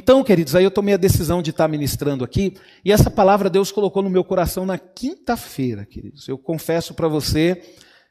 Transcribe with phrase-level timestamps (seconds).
[0.00, 3.72] Então, queridos, aí eu tomei a decisão de estar ministrando aqui, e essa palavra Deus
[3.72, 6.28] colocou no meu coração na quinta-feira, queridos.
[6.28, 7.60] Eu confesso para você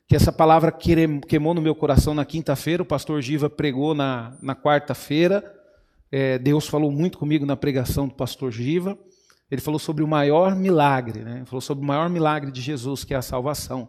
[0.06, 4.54] que essa palavra queimou no meu coração na quinta-feira, o pastor Giva pregou na, na
[4.54, 5.42] quarta-feira,
[6.12, 8.98] é, Deus falou muito comigo na pregação do pastor Giva,
[9.50, 11.44] ele falou sobre o maior milagre, né?
[11.46, 13.88] falou sobre o maior milagre de Jesus, que é a salvação.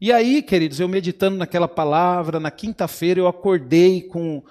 [0.00, 4.42] E aí, queridos, eu meditando naquela palavra, na quinta-feira eu acordei com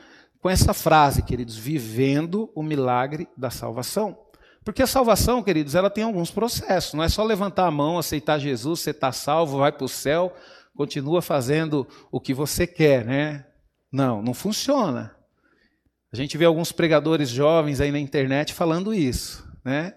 [0.48, 4.18] com essa frase, queridos, vivendo o milagre da salvação.
[4.64, 6.93] Porque a salvação, queridos, ela tem alguns processos.
[6.93, 10.33] Não é só levantar a mão, aceitar Jesus, você está salvo, vai para o céu,
[10.74, 13.46] continua fazendo o que você quer, né?
[13.91, 15.14] Não, não funciona.
[16.14, 19.96] A gente vê alguns pregadores jovens aí na internet falando isso, né?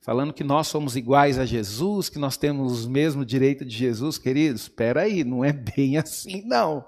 [0.00, 4.18] Falando que nós somos iguais a Jesus, que nós temos o mesmo direito de Jesus,
[4.18, 4.62] queridos.
[4.62, 6.84] Espera aí, não é bem assim, não.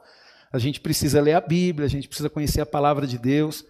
[0.54, 3.64] A gente precisa ler a Bíblia, a gente precisa conhecer a palavra de Deus,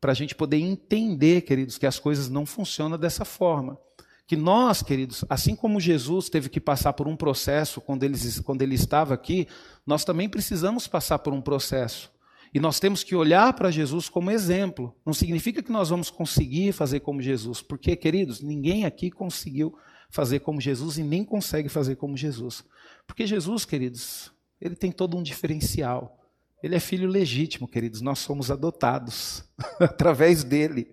[0.00, 3.76] para a gente poder entender, queridos, que as coisas não funcionam dessa forma.
[4.24, 8.62] Que nós, queridos, assim como Jesus teve que passar por um processo quando ele, quando
[8.62, 9.48] ele estava aqui,
[9.84, 12.08] nós também precisamos passar por um processo.
[12.54, 14.94] E nós temos que olhar para Jesus como exemplo.
[15.04, 19.76] Não significa que nós vamos conseguir fazer como Jesus, porque, queridos, ninguém aqui conseguiu
[20.08, 22.64] fazer como Jesus e nem consegue fazer como Jesus.
[23.08, 26.14] Porque Jesus, queridos, ele tem todo um diferencial.
[26.62, 28.00] Ele é filho legítimo, queridos.
[28.00, 29.44] Nós somos adotados
[29.78, 30.92] através dele.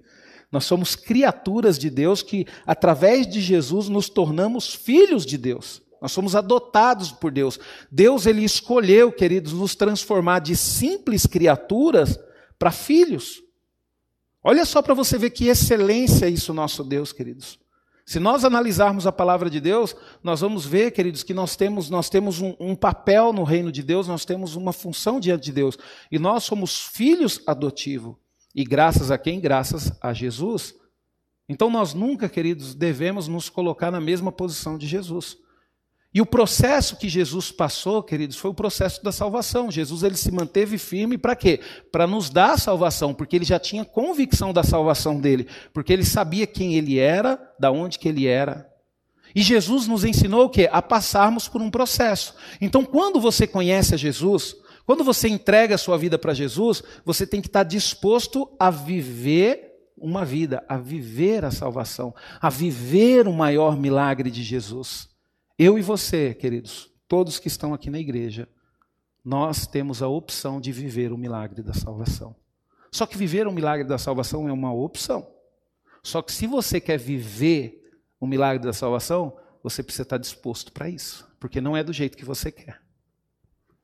[0.51, 5.81] Nós somos criaturas de Deus que, através de Jesus, nos tornamos filhos de Deus.
[6.01, 7.59] Nós somos adotados por Deus.
[7.91, 12.19] Deus ele escolheu, queridos, nos transformar de simples criaturas
[12.59, 13.41] para filhos.
[14.43, 17.57] Olha só para você ver que excelência é isso nosso Deus, queridos.
[18.05, 22.07] Se nós analisarmos a palavra de Deus, nós vamos ver, queridos, que nós temos, nós
[22.07, 25.75] temos um, um, papel no reino de Deus, nós temos uma função diante de Deus.
[26.11, 28.15] E nós somos filhos adotivos.
[28.53, 29.39] E graças a quem?
[29.39, 30.75] Graças a Jesus.
[31.49, 35.37] Então nós nunca, queridos, devemos nos colocar na mesma posição de Jesus.
[36.15, 39.69] E o processo que Jesus passou, queridos, foi o processo da salvação.
[39.69, 41.59] Jesus ele se manteve firme para quê?
[41.91, 46.05] Para nos dar a salvação, porque ele já tinha convicção da salvação dele, porque ele
[46.05, 48.65] sabia quem ele era, da onde que ele era.
[49.35, 50.69] E Jesus nos ensinou o quê?
[50.71, 52.33] A passarmos por um processo.
[52.61, 57.27] Então, quando você conhece a Jesus, quando você entrega a sua vida para Jesus, você
[57.27, 63.33] tem que estar disposto a viver uma vida, a viver a salvação, a viver o
[63.33, 65.13] maior milagre de Jesus.
[65.57, 68.47] Eu e você, queridos, todos que estão aqui na igreja,
[69.23, 72.35] nós temos a opção de viver o milagre da salvação.
[72.91, 75.27] Só que viver o milagre da salvação é uma opção.
[76.03, 77.81] Só que se você quer viver
[78.19, 82.17] o milagre da salvação, você precisa estar disposto para isso, porque não é do jeito
[82.17, 82.81] que você quer.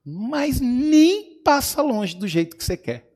[0.05, 3.09] Mas nem passa longe do jeito que você quer.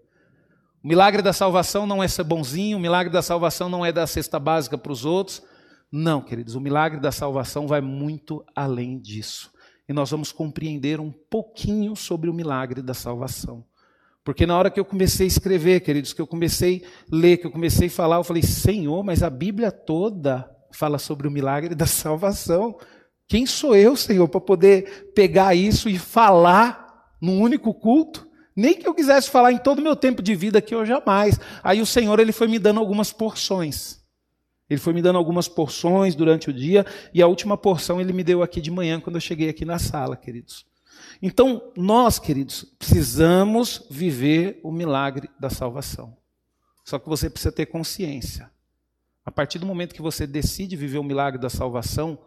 [0.84, 4.08] O milagre da salvação não é ser bonzinho, o milagre da salvação não é dar
[4.08, 5.44] cesta básica para os outros,
[5.98, 9.50] não, queridos, o milagre da salvação vai muito além disso.
[9.88, 13.64] E nós vamos compreender um pouquinho sobre o milagre da salvação.
[14.22, 17.48] Porque na hora que eu comecei a escrever, queridos, que eu comecei a ler, que
[17.48, 21.74] eu comecei a falar, eu falei: Senhor, mas a Bíblia toda fala sobre o milagre
[21.74, 22.78] da salvação.
[23.26, 28.28] Quem sou eu, Senhor, para poder pegar isso e falar num único culto?
[28.54, 31.40] Nem que eu quisesse falar em todo o meu tempo de vida que eu jamais.
[31.64, 34.04] Aí o Senhor ele foi me dando algumas porções.
[34.70, 38.24] Ele foi me dando algumas porções durante o dia e a última porção ele me
[38.24, 40.66] deu aqui de manhã quando eu cheguei aqui na sala, queridos.
[41.22, 46.18] Então, nós, queridos, precisamos viver o milagre da salvação.
[46.84, 48.50] Só que você precisa ter consciência.
[49.26, 52.18] A partir do momento que você decide viver o milagre da salvação,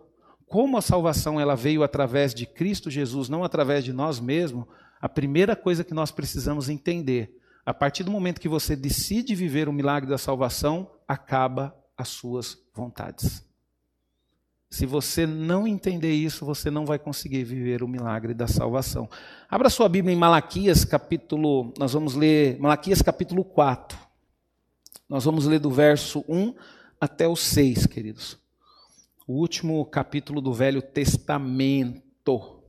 [0.47, 4.65] como a salvação ela veio através de Cristo Jesus, não através de nós mesmos,
[5.01, 9.69] a primeira coisa que nós precisamos entender, a partir do momento que você decide viver
[9.69, 13.45] o milagre da salvação, acaba as suas vontades.
[14.71, 19.09] Se você não entender isso, você não vai conseguir viver o milagre da salvação.
[19.51, 23.99] Abra sua Bíblia em Malaquias, capítulo, nós vamos ler Malaquias capítulo 4.
[25.09, 26.55] Nós vamos ler do verso 1
[27.01, 28.39] até o 6, queridos.
[29.27, 32.63] O último capítulo do Velho Testamento.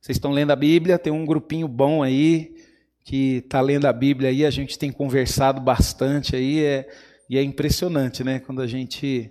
[0.00, 0.98] Vocês estão lendo a Bíblia?
[0.98, 2.54] Tem um grupinho bom aí
[3.02, 6.88] que está lendo a Bíblia aí, a gente tem conversado bastante aí, é
[7.30, 9.30] e é impressionante, né, quando a gente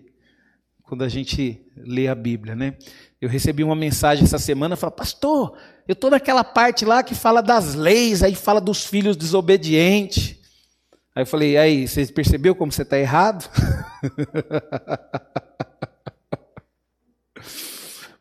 [0.84, 2.74] quando a gente lê a Bíblia, né?
[3.22, 5.56] Eu recebi uma mensagem essa semana, fala: "Pastor,
[5.88, 10.36] eu tô naquela parte lá que fala das leis, aí fala dos filhos desobedientes".
[11.14, 13.48] Aí eu falei: "Aí, você percebeu como você está errado?"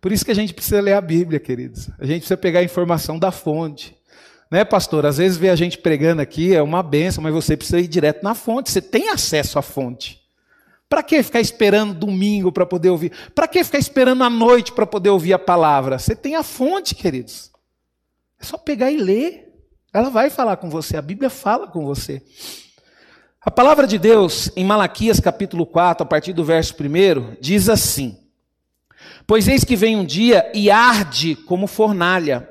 [0.00, 1.88] Por isso que a gente precisa ler a Bíblia, queridos.
[1.98, 3.97] A gente precisa pegar a informação da fonte.
[4.50, 5.04] Né, pastor?
[5.04, 8.22] Às vezes vê a gente pregando aqui, é uma benção, mas você precisa ir direto
[8.22, 8.70] na fonte.
[8.70, 10.22] Você tem acesso à fonte.
[10.88, 13.12] Para que ficar esperando domingo para poder ouvir?
[13.34, 15.98] Para que ficar esperando a noite para poder ouvir a palavra?
[15.98, 17.50] Você tem a fonte, queridos.
[18.40, 19.52] É só pegar e ler.
[19.92, 22.22] Ela vai falar com você, a Bíblia fala com você.
[23.40, 28.18] A palavra de Deus, em Malaquias capítulo 4, a partir do verso 1, diz assim:
[29.26, 32.48] Pois eis que vem um dia e arde como fornalha,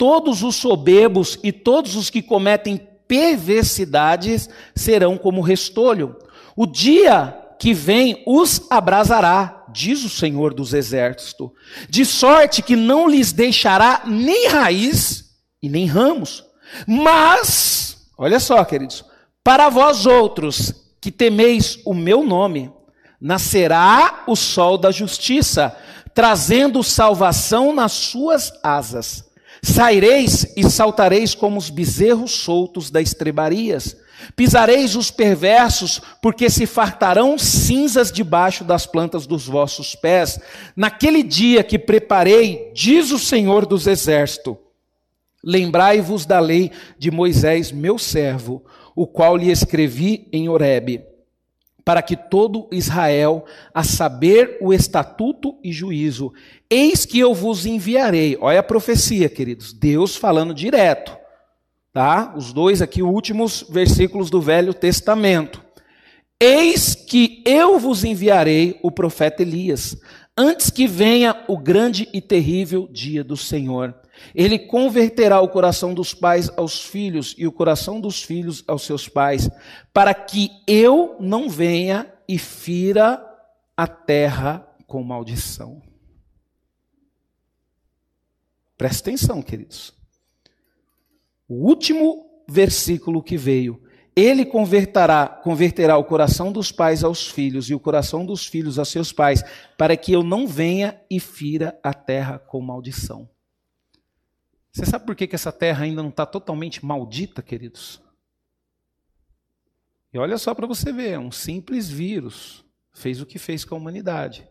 [0.00, 6.16] todos os soberbos e todos os que cometem perversidades serão como restolho.
[6.56, 11.50] O dia que vem os abrasará, diz o Senhor dos Exércitos,
[11.86, 16.46] de sorte que não lhes deixará nem raiz e nem ramos.
[16.86, 19.04] Mas, olha só, queridos,
[19.44, 22.72] para vós outros que temeis o meu nome,
[23.20, 25.76] nascerá o sol da justiça,
[26.14, 29.28] trazendo salvação nas suas asas.
[29.62, 33.96] Saireis e saltareis como os bezerros soltos das estrebarias.
[34.36, 40.38] Pisareis os perversos, porque se fartarão cinzas debaixo das plantas dos vossos pés.
[40.76, 44.56] Naquele dia que preparei, diz o Senhor dos Exércitos:
[45.42, 48.62] Lembrai-vos da lei de Moisés, meu servo,
[48.94, 51.02] o qual lhe escrevi em Horebe,
[51.82, 56.32] para que todo Israel, a saber o estatuto e juízo,
[56.70, 58.38] eis que eu vos enviarei.
[58.40, 59.72] Olha a profecia, queridos.
[59.72, 61.20] Deus falando direto
[61.92, 62.34] tá?
[62.36, 65.62] Os dois aqui últimos versículos do Velho Testamento.
[66.40, 69.96] Eis que eu vos enviarei o profeta Elias,
[70.36, 73.94] antes que venha o grande e terrível dia do Senhor.
[74.34, 79.08] Ele converterá o coração dos pais aos filhos e o coração dos filhos aos seus
[79.08, 79.50] pais,
[79.92, 83.22] para que eu não venha e fira
[83.76, 85.89] a terra com maldição.
[88.80, 90.00] Presta atenção, queridos
[91.50, 93.82] o último versículo que veio.
[94.14, 98.84] Ele converterá, converterá o coração dos pais aos filhos e o coração dos filhos a
[98.84, 99.42] seus pais,
[99.76, 103.28] para que eu não venha e fira a terra com maldição.
[104.70, 108.00] Você sabe por que, que essa terra ainda não está totalmente maldita, queridos?
[110.12, 113.78] E olha só para você ver, um simples vírus fez o que fez com a
[113.78, 114.48] humanidade.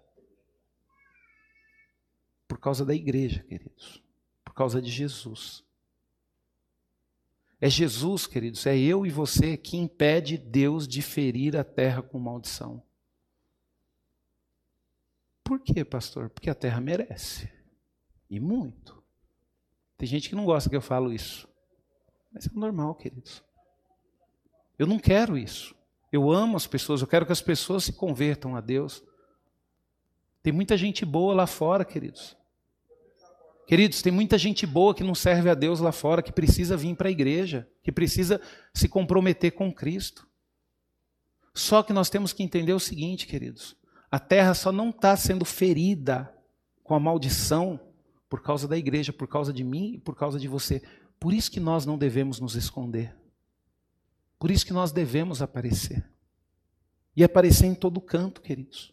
[2.46, 4.09] Por causa da igreja, queridos.
[4.60, 5.64] Causa de Jesus.
[7.62, 12.20] É Jesus, queridos, é eu e você que impede Deus de ferir a terra com
[12.20, 12.84] maldição.
[15.46, 16.30] Por quê, pastor?
[16.30, 17.50] Porque a terra merece.
[18.30, 19.02] E muito.
[19.98, 21.48] Tem gente que não gosta que eu falo isso.
[22.30, 23.42] Mas é normal, queridos.
[24.78, 25.74] Eu não quero isso.
[26.12, 29.02] Eu amo as pessoas, eu quero que as pessoas se convertam a Deus.
[30.44, 32.36] Tem muita gente boa lá fora, queridos.
[33.69, 36.95] Queridos, tem muita gente boa que não serve a Deus lá fora, que precisa vir
[36.95, 38.42] para a igreja, que precisa
[38.74, 40.27] se comprometer com Cristo.
[41.54, 43.77] Só que nós temos que entender o seguinte, queridos:
[44.10, 46.36] a terra só não está sendo ferida
[46.83, 47.80] com a maldição
[48.27, 50.81] por causa da igreja, por causa de mim e por causa de você.
[51.19, 53.16] Por isso que nós não devemos nos esconder.
[54.39, 56.04] Por isso que nós devemos aparecer.
[57.16, 58.92] E aparecer em todo canto, queridos.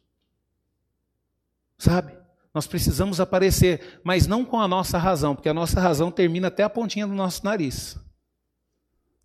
[1.78, 2.25] Sabe?
[2.56, 6.62] Nós precisamos aparecer, mas não com a nossa razão, porque a nossa razão termina até
[6.62, 7.98] a pontinha do nosso nariz.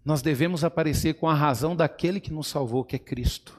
[0.04, 3.58] Nós devemos aparecer com a razão daquele que nos salvou, que é Cristo.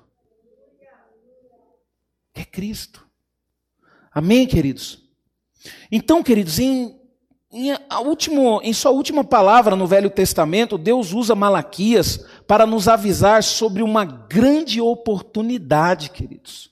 [2.35, 3.03] Que é Cristo.
[4.13, 5.09] Amém, queridos?
[5.91, 7.01] Então, queridos, em,
[7.51, 7.73] em,
[8.05, 13.83] último, em sua última palavra no Velho Testamento, Deus usa Malaquias para nos avisar sobre
[13.83, 16.72] uma grande oportunidade, queridos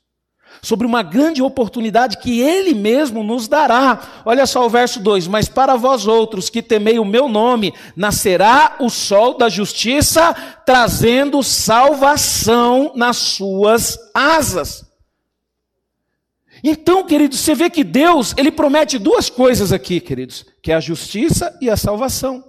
[0.62, 4.23] sobre uma grande oportunidade que Ele mesmo nos dará.
[4.25, 8.76] Olha só o verso 2: Mas para vós outros que temei o meu nome, nascerá
[8.80, 10.35] o sol da justiça,
[10.66, 14.85] trazendo salvação nas suas asas.
[16.62, 20.80] Então, queridos, você vê que Deus, Ele promete duas coisas aqui, queridos, que é a
[20.80, 22.45] justiça e a salvação,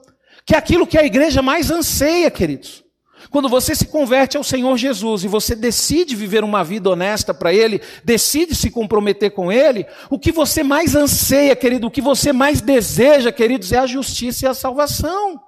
[0.46, 2.84] que é aquilo que a igreja mais anseia, queridos.
[3.32, 7.54] Quando você se converte ao Senhor Jesus e você decide viver uma vida honesta para
[7.54, 12.34] Ele, decide se comprometer com Ele, o que você mais anseia, querido, o que você
[12.34, 15.42] mais deseja, queridos, é a justiça e a salvação.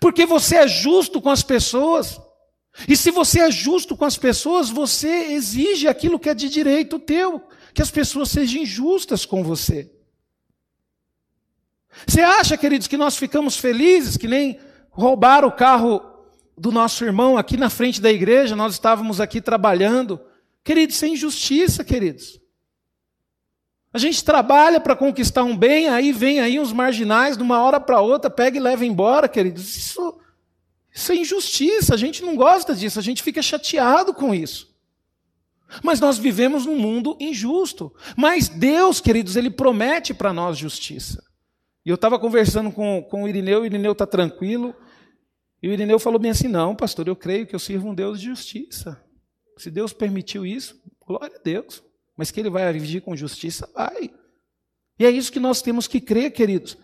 [0.00, 2.18] Porque você é justo com as pessoas.
[2.88, 6.98] E se você é justo com as pessoas, você exige aquilo que é de direito
[6.98, 7.42] teu,
[7.74, 9.92] que as pessoas sejam justas com você.
[12.06, 14.58] Você acha, queridos, que nós ficamos felizes, que nem
[15.00, 16.02] roubaram o carro
[16.56, 20.20] do nosso irmão aqui na frente da igreja, nós estávamos aqui trabalhando.
[20.62, 22.38] Queridos, sem injustiça, queridos.
[23.92, 27.80] A gente trabalha para conquistar um bem, aí vem aí uns marginais, de uma hora
[27.80, 29.76] para outra, pega e leva embora, queridos.
[29.76, 30.20] Isso,
[30.92, 34.70] isso é injustiça, a gente não gosta disso, a gente fica chateado com isso.
[35.82, 37.92] Mas nós vivemos num mundo injusto.
[38.16, 41.24] Mas Deus, queridos, Ele promete para nós justiça.
[41.84, 44.74] E eu estava conversando com, com o Irineu, o Irineu está tranquilo.
[45.62, 48.20] E o Irineu falou bem assim: não, pastor, eu creio que eu sirvo um Deus
[48.20, 49.02] de justiça.
[49.56, 51.82] Se Deus permitiu isso, glória a Deus.
[52.16, 54.10] Mas que Ele vai agir com justiça, vai.
[54.98, 56.76] E é isso que nós temos que crer, queridos.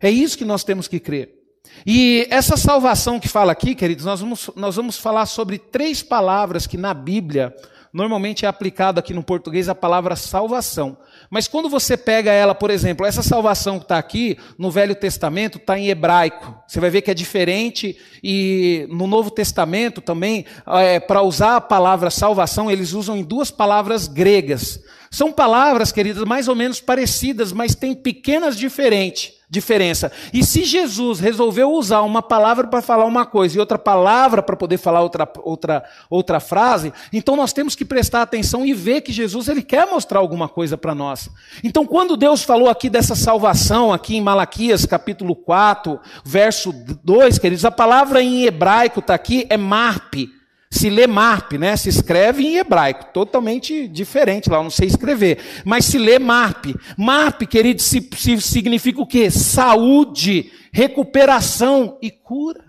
[0.00, 1.38] É isso que nós temos que crer.
[1.86, 6.66] E essa salvação que fala aqui, queridos, nós vamos, nós vamos falar sobre três palavras
[6.66, 7.54] que na Bíblia
[7.92, 10.96] normalmente é aplicado aqui no português a palavra salvação.
[11.30, 15.58] Mas quando você pega ela, por exemplo, essa salvação que está aqui no Velho Testamento
[15.58, 16.54] está em hebraico.
[16.66, 21.60] Você vai ver que é diferente e no Novo Testamento também, é, para usar a
[21.60, 24.80] palavra salvação, eles usam em duas palavras gregas.
[25.10, 30.12] São palavras, queridas, mais ou menos parecidas, mas têm pequenas diferentes diferença.
[30.32, 34.56] E se Jesus resolveu usar uma palavra para falar uma coisa e outra palavra para
[34.56, 39.12] poder falar outra, outra, outra frase, então nós temos que prestar atenção e ver que
[39.12, 41.30] Jesus ele quer mostrar alguma coisa para nós.
[41.64, 47.64] Então, quando Deus falou aqui dessa salvação, aqui em Malaquias capítulo 4, verso 2, queridos,
[47.64, 50.37] a palavra em hebraico está aqui, é marpe.
[50.70, 51.76] Se lê MARP, né?
[51.76, 55.38] Se escreve em hebraico, totalmente diferente lá, eu não sei escrever.
[55.64, 56.74] Mas se lê MARP.
[56.96, 59.30] MARP, querido, se, se, significa o quê?
[59.30, 62.64] Saúde, recuperação e cura.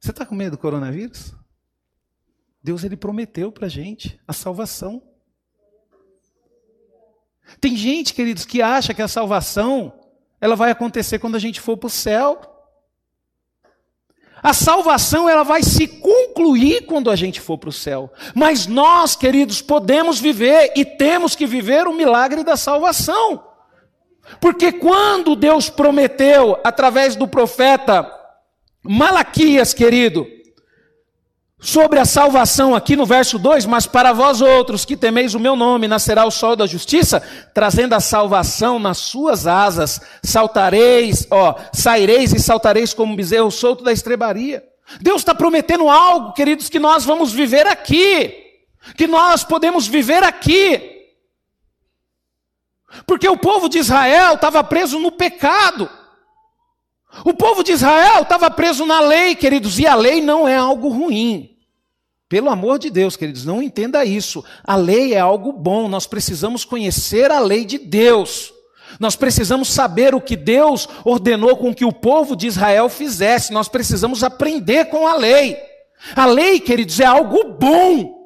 [0.00, 1.34] Você está com medo do coronavírus?
[2.62, 5.00] Deus ele prometeu para gente a salvação.
[7.60, 9.92] Tem gente, queridos, que acha que a salvação
[10.40, 12.55] ela vai acontecer quando a gente for para o céu.
[14.42, 18.12] A salvação ela vai se concluir quando a gente for para o céu.
[18.34, 23.42] Mas nós, queridos, podemos viver e temos que viver o milagre da salvação.
[24.40, 28.10] Porque quando Deus prometeu através do profeta
[28.82, 30.26] Malaquias, querido,
[31.58, 35.56] sobre a salvação aqui no verso 2, mas para vós outros que temeis o meu
[35.56, 37.20] nome, nascerá o sol da justiça,
[37.54, 43.92] trazendo a salvação nas suas asas, saltareis, ó, saireis e saltareis como bezerro solto da
[43.92, 44.62] estrebaria.
[45.00, 48.32] Deus está prometendo algo, queridos, que nós vamos viver aqui,
[48.96, 50.94] que nós podemos viver aqui.
[53.06, 55.90] Porque o povo de Israel estava preso no pecado.
[57.24, 60.88] O povo de Israel estava preso na lei, queridos, e a lei não é algo
[60.88, 61.56] ruim.
[62.28, 64.44] Pelo amor de Deus, queridos, não entenda isso.
[64.64, 68.52] A lei é algo bom, nós precisamos conhecer a lei de Deus.
[68.98, 73.52] Nós precisamos saber o que Deus ordenou com que o povo de Israel fizesse.
[73.52, 75.56] Nós precisamos aprender com a lei.
[76.14, 78.16] A lei, queridos, é algo bom.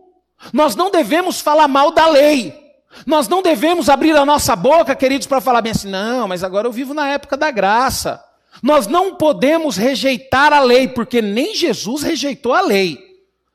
[0.52, 2.59] Nós não devemos falar mal da lei.
[3.06, 6.66] Nós não devemos abrir a nossa boca, queridos, para falar bem assim, não, mas agora
[6.66, 8.23] eu vivo na época da graça.
[8.62, 13.11] Nós não podemos rejeitar a lei, porque nem Jesus rejeitou a lei.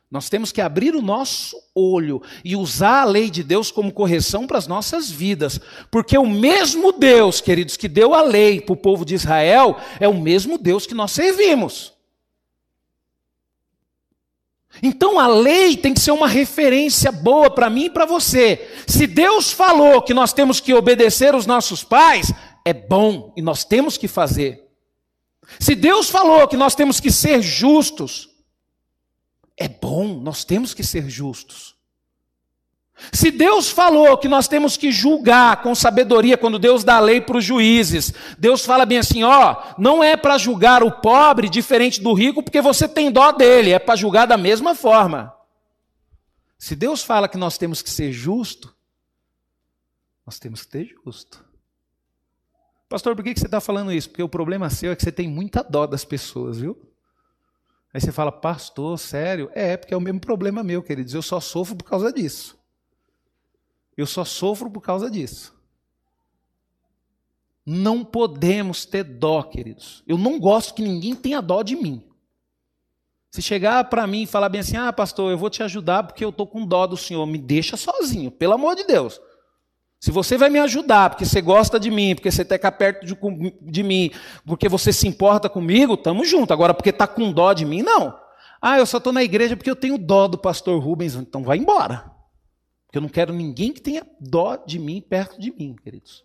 [0.09, 4.47] Nós temos que abrir o nosso olho e usar a lei de Deus como correção
[4.47, 5.59] para as nossas vidas,
[5.91, 10.07] porque o mesmo Deus, queridos, que deu a lei para o povo de Israel, é
[10.07, 11.93] o mesmo Deus que nós servimos.
[14.81, 18.69] Então a lei tem que ser uma referência boa para mim e para você.
[18.87, 22.31] Se Deus falou que nós temos que obedecer os nossos pais,
[22.63, 24.64] é bom e nós temos que fazer.
[25.59, 28.29] Se Deus falou que nós temos que ser justos,
[29.57, 31.75] é bom, nós temos que ser justos.
[33.11, 37.19] Se Deus falou que nós temos que julgar com sabedoria, quando Deus dá a lei
[37.19, 42.01] para os juízes, Deus fala bem assim: ó, não é para julgar o pobre diferente
[42.01, 45.33] do rico, porque você tem dó dele, é para julgar da mesma forma.
[46.57, 48.73] Se Deus fala que nós temos que ser justo,
[50.25, 51.44] nós temos que ter justo.
[52.87, 54.09] Pastor, por que você está falando isso?
[54.09, 56.77] Porque o problema seu é que você tem muita dó das pessoas, viu?
[57.93, 59.49] Aí você fala, pastor, sério?
[59.53, 61.13] É, porque é o mesmo problema meu, queridos.
[61.13, 62.59] Eu só sofro por causa disso.
[63.95, 65.55] Eu só sofro por causa disso.
[67.65, 70.03] Não podemos ter dó, queridos.
[70.05, 72.03] Eu não gosto que ninguém tenha dó de mim.
[73.31, 76.23] Se chegar para mim e falar bem assim, ah, pastor, eu vou te ajudar porque
[76.23, 79.19] eu estou com dó do senhor, me deixa sozinho, pelo amor de Deus.
[80.05, 83.17] Se você vai me ajudar porque você gosta de mim, porque você está perto de,
[83.59, 84.11] de, mim,
[84.45, 86.51] porque você se importa comigo, estamos juntos.
[86.51, 88.15] Agora, porque está com dó de mim, não.
[88.61, 91.57] Ah, eu só estou na igreja porque eu tenho dó do pastor Rubens, então vai
[91.57, 92.11] embora.
[92.85, 96.23] Porque eu não quero ninguém que tenha dó de mim perto de mim, queridos.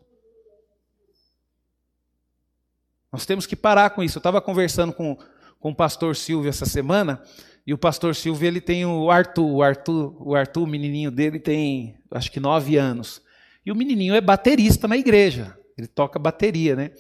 [3.11, 4.19] Nós temos que parar com isso.
[4.19, 5.17] Eu estava conversando com,
[5.59, 7.23] com o pastor Silvio essa semana,
[7.67, 11.41] e o pastor Silvio ele tem o Arthur, o Arthur, o Arthur, o menininho dele
[11.41, 13.23] tem acho que nove anos.
[13.65, 15.57] E o menininho é baterista na igreja.
[15.77, 16.91] Ele toca bateria, né?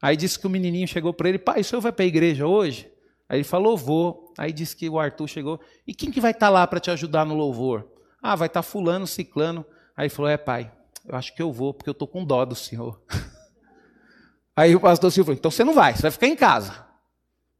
[0.00, 2.46] Aí disse que o menininho chegou para ele, pai, o senhor vai para a igreja
[2.46, 2.90] hoje?
[3.28, 4.32] Aí ele falou, vou.
[4.36, 6.90] Aí disse que o Arthur chegou, e quem que vai estar tá lá para te
[6.90, 7.88] ajudar no louvor?
[8.26, 9.66] Ah, vai estar tá fulano, ciclano.
[9.94, 10.72] Aí ele falou: É, pai,
[11.06, 12.98] eu acho que eu vou, porque eu estou com dó do senhor.
[14.56, 16.86] Aí o pastor Silvio falou: Então você não vai, você vai ficar em casa.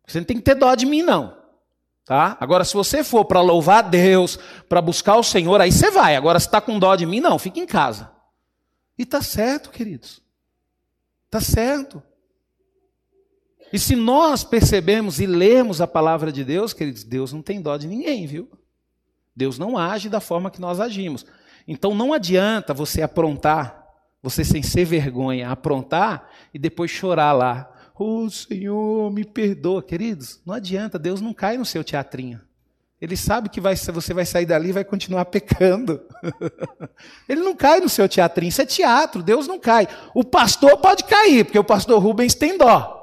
[0.06, 1.36] Você não tem que ter dó de mim, não.
[2.04, 2.36] Tá?
[2.40, 6.16] Agora, se você for para louvar a Deus, para buscar o Senhor, aí você vai.
[6.16, 8.10] Agora, se está com dó de mim, não, fica em casa.
[8.98, 10.22] E está certo, queridos.
[11.26, 12.02] Está certo.
[13.72, 17.76] E se nós percebemos e lemos a palavra de Deus, queridos, Deus não tem dó
[17.76, 18.48] de ninguém, viu?
[19.34, 21.26] Deus não age da forma que nós agimos.
[21.66, 23.84] Então não adianta você aprontar,
[24.22, 27.70] você sem ser vergonha, aprontar e depois chorar lá.
[27.98, 30.40] Oh Senhor, me perdoa, queridos.
[30.46, 32.40] Não adianta, Deus não cai no seu teatrinho.
[33.04, 36.00] Ele sabe que vai, você vai sair dali e vai continuar pecando.
[37.28, 39.86] Ele não cai no seu teatrinho, isso é teatro, Deus não cai.
[40.14, 42.98] O pastor pode cair, porque o pastor Rubens tem dó.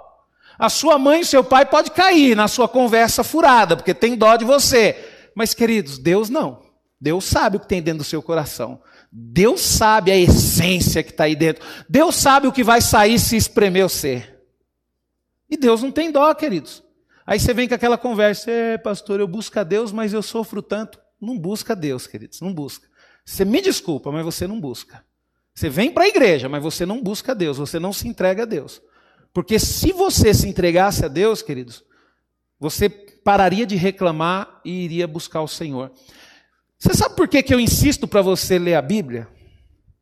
[0.58, 4.36] A sua mãe e seu pai pode cair na sua conversa furada, porque tem dó
[4.36, 4.98] de você.
[5.36, 6.64] Mas, queridos, Deus não.
[7.00, 8.82] Deus sabe o que tem dentro do seu coração.
[9.12, 11.64] Deus sabe a essência que está aí dentro.
[11.88, 14.42] Deus sabe o que vai sair se espremer o ser.
[15.48, 16.82] E Deus não tem dó, queridos.
[17.26, 20.62] Aí você vem com aquela conversa, é, pastor, eu busco a Deus, mas eu sofro
[20.62, 21.00] tanto.
[21.20, 22.88] Não busca Deus, queridos, não busca.
[23.24, 25.04] Você me desculpa, mas você não busca.
[25.54, 28.46] Você vem para a igreja, mas você não busca Deus, você não se entrega a
[28.46, 28.82] Deus.
[29.34, 31.84] Porque se você se entregasse a Deus, queridos,
[32.60, 35.92] você pararia de reclamar e iria buscar o Senhor.
[36.78, 39.28] Você sabe por que, que eu insisto para você ler a Bíblia?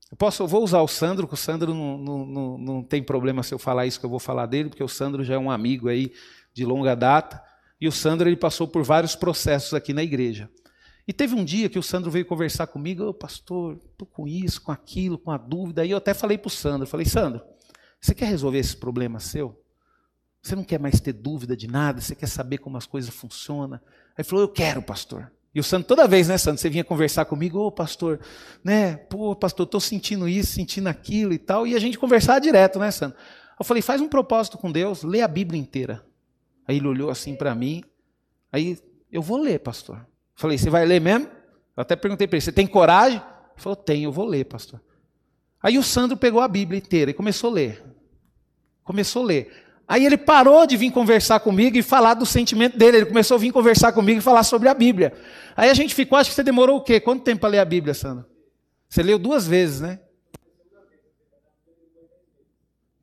[0.09, 3.03] Eu, posso, eu vou usar o Sandro, que o Sandro não, não, não, não tem
[3.03, 5.37] problema se eu falar isso que eu vou falar dele, porque o Sandro já é
[5.37, 6.11] um amigo aí
[6.53, 7.41] de longa data.
[7.79, 10.49] E o Sandro ele passou por vários processos aqui na igreja.
[11.07, 14.61] E teve um dia que o Sandro veio conversar comigo, oh, pastor, estou com isso,
[14.61, 15.81] com aquilo, com a dúvida.
[15.81, 17.41] Aí eu até falei para o Sandro, falei, Sandro,
[17.99, 19.59] você quer resolver esse problema seu?
[20.41, 23.79] Você não quer mais ter dúvida de nada, você quer saber como as coisas funcionam.
[24.09, 25.31] Aí ele falou, eu quero, pastor.
[25.53, 28.19] E o Sandro, toda vez, né, Sandro, você vinha conversar comigo, ô oh, pastor,
[28.63, 32.77] né, pô, pastor, estou sentindo isso, sentindo aquilo e tal, e a gente conversava direto,
[32.77, 33.17] né, Sandro?
[33.59, 36.05] Eu falei, faz um propósito com Deus, lê a Bíblia inteira.
[36.69, 37.83] Aí ele olhou assim para mim,
[38.51, 38.77] aí,
[39.11, 40.05] eu vou ler, pastor.
[40.35, 41.25] Falei, você vai ler mesmo?
[41.75, 43.17] Eu até perguntei para ele, você tem coragem?
[43.17, 44.79] Ele falou, tenho, eu vou ler, pastor.
[45.63, 47.83] Aí o Sandro pegou a Bíblia inteira e começou a ler.
[48.83, 49.51] Começou a ler.
[49.87, 52.97] Aí ele parou de vir conversar comigo e falar do sentimento dele.
[52.97, 55.11] Ele começou a vir conversar comigo e falar sobre a Bíblia.
[55.57, 56.99] Aí a gente ficou, acho que você demorou o quê?
[56.99, 58.27] Quanto tempo para ler a Bíblia, Sandro?
[58.87, 59.99] Você leu duas vezes, né?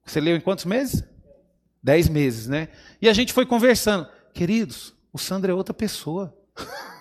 [0.05, 1.03] Você leu em quantos meses?
[1.87, 2.67] Dez meses, né?
[3.01, 4.09] E a gente foi conversando.
[4.35, 6.37] Queridos, o Sandro é outra pessoa.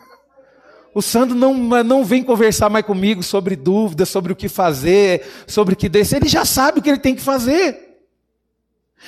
[0.93, 5.73] O Sandro não, não vem conversar mais comigo sobre dúvidas, sobre o que fazer, sobre
[5.73, 6.21] o que descer.
[6.21, 7.99] Ele já sabe o que ele tem que fazer.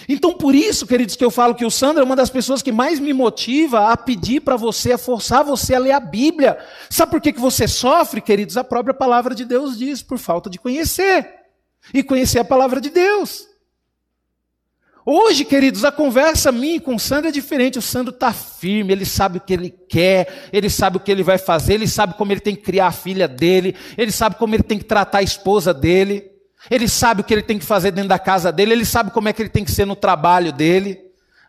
[0.09, 2.73] Então, por isso, queridos, que eu falo que o Sandro é uma das pessoas que
[2.73, 6.57] mais me motiva a pedir para você, a forçar você a ler a Bíblia.
[6.89, 8.57] Sabe por que, que você sofre, queridos?
[8.57, 11.25] A própria palavra de Deus diz, por falta de conhecer.
[11.93, 13.47] E conhecer a palavra de Deus.
[15.09, 17.79] Hoje, queridos, a conversa minha com o Sandro é diferente.
[17.79, 21.23] O Sandro está firme, ele sabe o que ele quer, ele sabe o que ele
[21.23, 24.53] vai fazer, ele sabe como ele tem que criar a filha dele, ele sabe como
[24.53, 26.29] ele tem que tratar a esposa dele.
[26.69, 29.29] Ele sabe o que ele tem que fazer dentro da casa dele, ele sabe como
[29.29, 30.99] é que ele tem que ser no trabalho dele.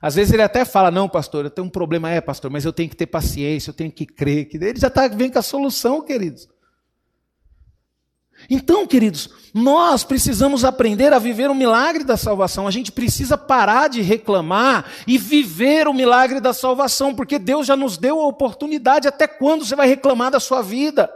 [0.00, 2.72] Às vezes ele até fala: Não, pastor, eu tenho um problema, é, pastor, mas eu
[2.72, 4.48] tenho que ter paciência, eu tenho que crer.
[4.54, 6.48] Ele já está vendo com a solução, queridos.
[8.50, 12.66] Então, queridos, nós precisamos aprender a viver o milagre da salvação.
[12.66, 17.76] A gente precisa parar de reclamar e viver o milagre da salvação, porque Deus já
[17.76, 19.06] nos deu a oportunidade.
[19.06, 21.10] Até quando você vai reclamar da sua vida?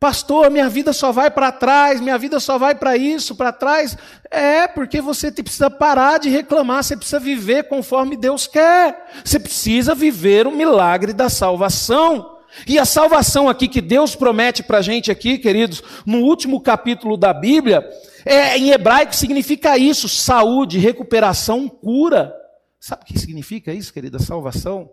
[0.00, 3.96] Pastor, minha vida só vai para trás, minha vida só vai para isso, para trás.
[4.30, 9.08] É, porque você precisa parar de reclamar, você precisa viver conforme Deus quer.
[9.24, 12.39] Você precisa viver o milagre da salvação.
[12.66, 17.16] E a salvação aqui que Deus promete para a gente aqui, queridos, no último capítulo
[17.16, 17.88] da Bíblia,
[18.24, 22.34] é, em hebraico significa isso: saúde, recuperação, cura.
[22.78, 24.18] Sabe o que significa isso, querida?
[24.18, 24.90] Salvação.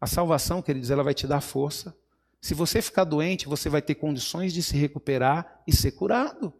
[0.00, 1.94] A salvação, queridos, ela vai te dar força.
[2.40, 6.52] Se você ficar doente, você vai ter condições de se recuperar e ser curado.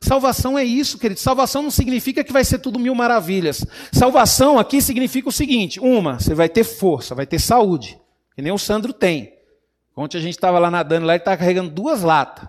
[0.00, 1.18] Salvação é isso, querido.
[1.18, 3.64] Salvação não significa que vai ser tudo mil maravilhas.
[3.90, 7.98] Salvação aqui significa o seguinte: uma, você vai ter força, vai ter saúde,
[8.34, 9.32] que nem o Sandro tem.
[9.96, 12.48] Ontem a gente estava lá nadando, lá ele estava carregando duas latas.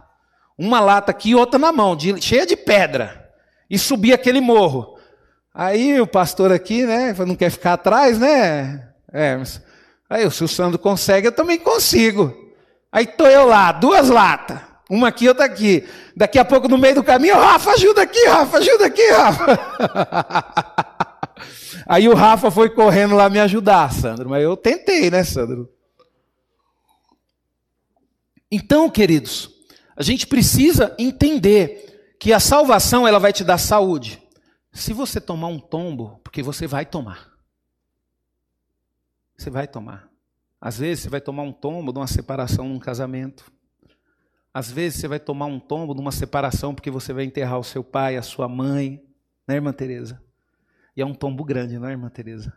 [0.58, 3.30] Uma lata aqui e outra na mão, de, cheia de pedra.
[3.70, 4.98] E subir aquele morro.
[5.54, 8.90] Aí o pastor aqui, né, não quer ficar atrás, né?
[9.12, 9.62] É, mas
[10.10, 12.34] Aí, se o Sandro consegue, eu também consigo.
[12.92, 14.60] Aí estou eu lá, duas latas.
[14.90, 15.84] Uma aqui, outra aqui.
[16.16, 19.60] Daqui a pouco, no meio do caminho, Rafa, ajuda aqui, Rafa, ajuda aqui, Rafa.
[21.88, 24.30] Aí o Rafa foi correndo lá me ajudar, Sandro.
[24.30, 25.70] Mas eu tentei, né, Sandro?
[28.52, 29.50] Então, queridos,
[29.96, 34.22] a gente precisa entender que a salvação ela vai te dar saúde.
[34.72, 37.32] Se você tomar um tombo, porque você vai tomar.
[39.38, 40.10] Você vai tomar.
[40.60, 43.52] Às vezes você vai tomar um tombo de uma separação num casamento.
[44.54, 47.64] Às vezes você vai tomar um tombo de uma separação porque você vai enterrar o
[47.64, 49.04] seu pai, a sua mãe,
[49.48, 50.22] né, irmã Teresa?
[50.96, 52.54] E é um tombo grande, não é, irmã Teresa?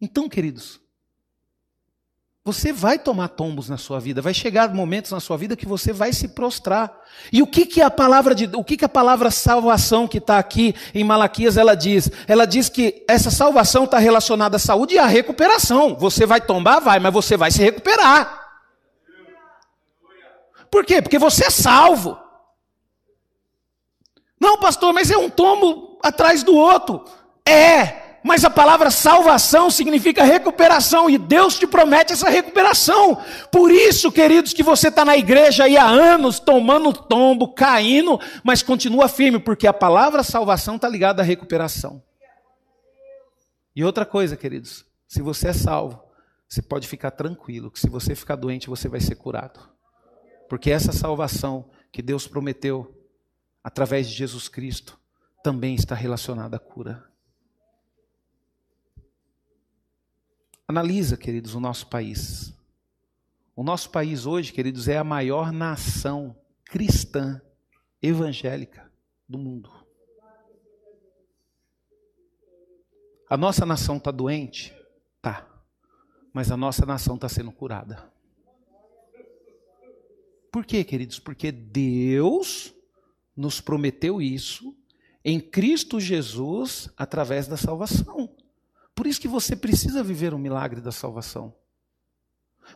[0.00, 0.80] Então, queridos,
[2.42, 5.92] você vai tomar tombos na sua vida, vai chegar momentos na sua vida que você
[5.92, 6.90] vai se prostrar.
[7.30, 10.38] E o que, que a palavra de, o que, que a palavra salvação que está
[10.38, 12.10] aqui em Malaquias ela diz?
[12.26, 15.94] Ela diz que essa salvação está relacionada à saúde e à recuperação.
[15.96, 18.40] Você vai tombar, vai, mas você vai se recuperar.
[20.70, 21.02] Por quê?
[21.02, 22.18] Porque você é salvo.
[24.40, 27.04] Não, pastor, mas é um tombo atrás do outro.
[27.46, 33.22] É, mas a palavra salvação significa recuperação e Deus te promete essa recuperação.
[33.50, 38.62] Por isso, queridos, que você está na igreja aí há anos, tomando tombo, caindo, mas
[38.62, 42.02] continua firme, porque a palavra salvação está ligada à recuperação.
[43.74, 46.02] E outra coisa, queridos, se você é salvo,
[46.48, 49.60] você pode ficar tranquilo, que se você ficar doente, você vai ser curado.
[50.48, 52.92] Porque essa salvação que Deus prometeu
[53.62, 54.98] através de Jesus Cristo
[55.42, 57.09] também está relacionada à cura.
[60.70, 62.54] Analisa, queridos, o nosso país.
[63.56, 67.42] O nosso país hoje, queridos, é a maior nação cristã
[68.00, 68.88] evangélica
[69.28, 69.68] do mundo.
[73.28, 74.72] A nossa nação está doente?
[75.20, 75.44] Tá.
[76.32, 78.08] Mas a nossa nação está sendo curada.
[80.52, 81.18] Por quê, queridos?
[81.18, 82.72] Porque Deus
[83.36, 84.72] nos prometeu isso
[85.24, 88.29] em Cristo Jesus através da salvação.
[89.00, 91.54] Por isso que você precisa viver o milagre da salvação.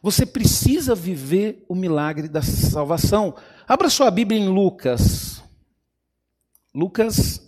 [0.00, 3.36] Você precisa viver o milagre da salvação.
[3.68, 5.44] Abra sua Bíblia em Lucas.
[6.74, 7.46] Lucas,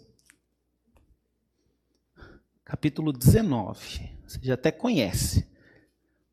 [2.66, 4.10] capítulo 19.
[4.26, 5.48] Você já até conhece.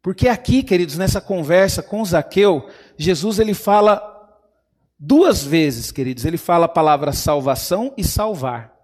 [0.02, 4.02] Porque aqui, queridos, nessa conversa com Zaqueu, Jesus ele fala
[5.00, 8.76] duas vezes, queridos, ele fala a palavra salvação e salvar.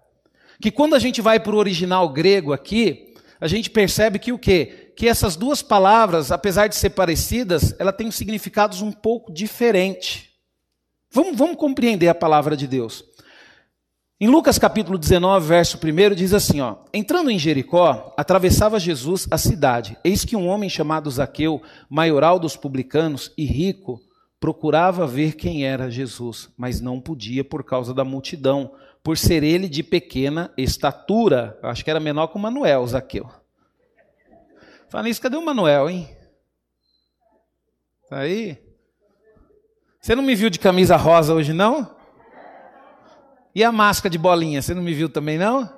[0.62, 3.09] Que quando a gente vai para o original grego aqui,
[3.40, 4.92] a gente percebe que o quê?
[4.96, 10.28] Que essas duas palavras, apesar de ser parecidas, ela tem significados um pouco diferentes.
[11.10, 13.04] Vamos, vamos compreender a palavra de Deus.
[14.20, 19.38] Em Lucas capítulo 19, verso 1, diz assim: ó, Entrando em Jericó, atravessava Jesus a
[19.38, 19.96] cidade.
[20.04, 23.98] Eis que um homem chamado Zaqueu, maioral dos publicanos e rico,
[24.38, 28.72] procurava ver quem era Jesus, mas não podia por causa da multidão,
[29.02, 31.58] por ser ele de pequena estatura.
[31.62, 33.28] Acho que era menor que o Manuel, Zaqueu.
[34.88, 36.16] Fala isso, cadê o Manuel, hein?
[38.08, 38.58] Tá aí?
[40.00, 41.94] Você não me viu de camisa rosa hoje, não?
[43.54, 45.70] E a máscara de bolinha, você não me viu também, não?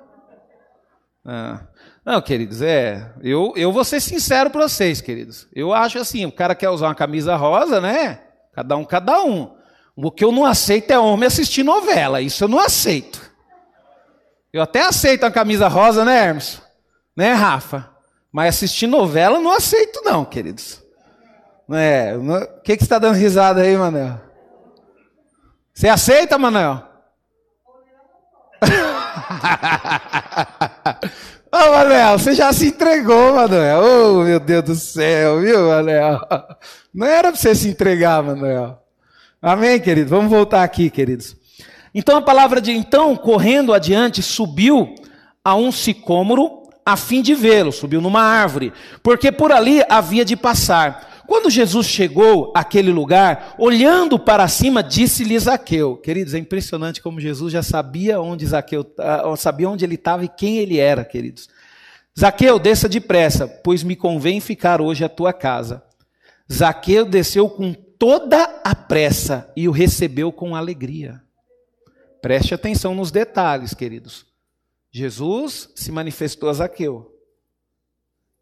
[1.25, 1.67] Ah.
[2.05, 3.13] Não, queridos, é.
[3.21, 5.47] Eu, eu vou ser sincero para vocês, queridos.
[5.53, 8.21] Eu acho assim: o cara quer usar uma camisa rosa, né?
[8.53, 9.55] Cada um, cada um.
[9.95, 12.21] O que eu não aceito é homem assistir novela.
[12.21, 13.21] Isso eu não aceito.
[14.51, 16.61] Eu até aceito a camisa rosa, né, Hermes?
[17.15, 17.89] Né, Rafa?
[18.31, 20.81] Mas assistir novela eu não aceito, não, queridos.
[21.71, 24.19] É, o que, que você está dando risada aí, Manel?
[25.73, 26.83] Você aceita, Manel?
[31.51, 33.83] Ô, oh, Manel, você já se entregou, Manel.
[33.83, 36.19] Oh, meu Deus do céu, viu, Manel?
[36.93, 38.82] Não era para você se entregar, Manel.
[39.45, 40.09] Amém, querido?
[40.09, 41.35] Vamos voltar aqui, queridos.
[41.93, 44.95] Então a palavra de então, correndo adiante, subiu
[45.43, 48.71] a um sicômoro a fim de vê-lo, subiu numa árvore,
[49.03, 51.23] porque por ali havia de passar.
[51.27, 55.97] Quando Jesus chegou àquele lugar, olhando para cima, disse-lhe Zaqueu.
[55.97, 58.85] Queridos, é impressionante como Jesus já sabia onde Zaqueu,
[59.35, 61.49] sabia onde ele estava e quem ele era, queridos.
[62.17, 65.83] Zaqueu, desça depressa, pois me convém ficar hoje à tua casa.
[66.49, 71.23] Zaqueu desceu com toda a pressa e o recebeu com alegria.
[72.21, 74.25] Preste atenção nos detalhes, queridos.
[74.91, 77.17] Jesus se manifestou a Zaqueu.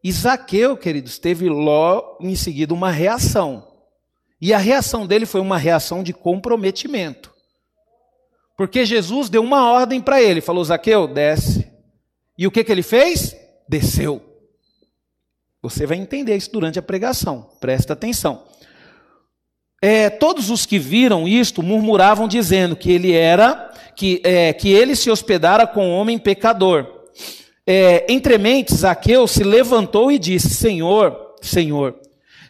[0.03, 3.71] E Zaqueu, queridos, teve logo em seguida uma reação.
[4.41, 7.31] E a reação dele foi uma reação de comprometimento.
[8.57, 11.71] Porque Jesus deu uma ordem para ele, falou: Zaqueu, desce.
[12.35, 13.35] E o que, que ele fez?
[13.69, 14.23] Desceu.
[15.61, 18.49] Você vai entender isso durante a pregação, presta atenção
[19.81, 24.95] é, todos os que viram isto murmuravam dizendo que ele era, que, é, que ele
[24.95, 26.85] se hospedara com um homem pecador.
[27.65, 31.95] É, entre mentes, Zaqueu se levantou e disse: Senhor, Senhor,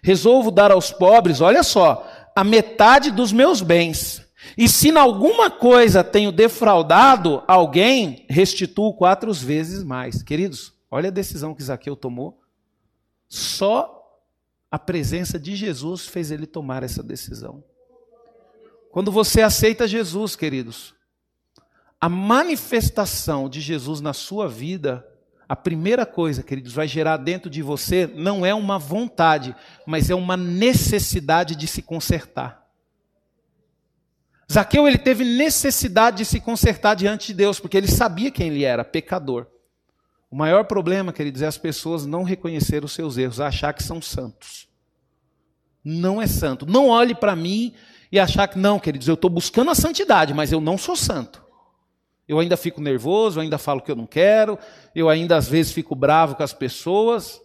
[0.04, 4.26] Resolvo dar aos pobres, olha só, a metade dos meus bens.
[4.58, 10.24] E se em alguma coisa tenho defraudado alguém, restituo quatro vezes mais.
[10.24, 12.39] Queridos, olha a decisão que Zaqueu tomou.
[13.30, 14.00] Só
[14.71, 17.62] a presença de Jesus fez ele tomar essa decisão.
[18.89, 20.95] Quando você aceita Jesus, queridos,
[21.99, 25.05] a manifestação de Jesus na sua vida,
[25.47, 29.53] a primeira coisa, queridos, vai gerar dentro de você não é uma vontade,
[29.86, 32.65] mas é uma necessidade de se consertar.
[34.49, 38.63] Zaqueu ele teve necessidade de se consertar diante de Deus, porque ele sabia quem ele
[38.63, 39.47] era, pecador.
[40.32, 44.02] O maior problema, queridos, é as pessoas não reconhecer os seus erros, achar que são
[44.02, 44.70] santos.
[45.84, 46.65] Não é santo.
[46.65, 47.74] Não olhe para mim
[48.10, 51.44] e achar que, não, queridos, eu estou buscando a santidade, mas eu não sou santo.
[52.26, 54.58] Eu ainda fico nervoso, eu ainda falo que eu não quero,
[54.96, 57.41] eu ainda às vezes fico bravo com as pessoas.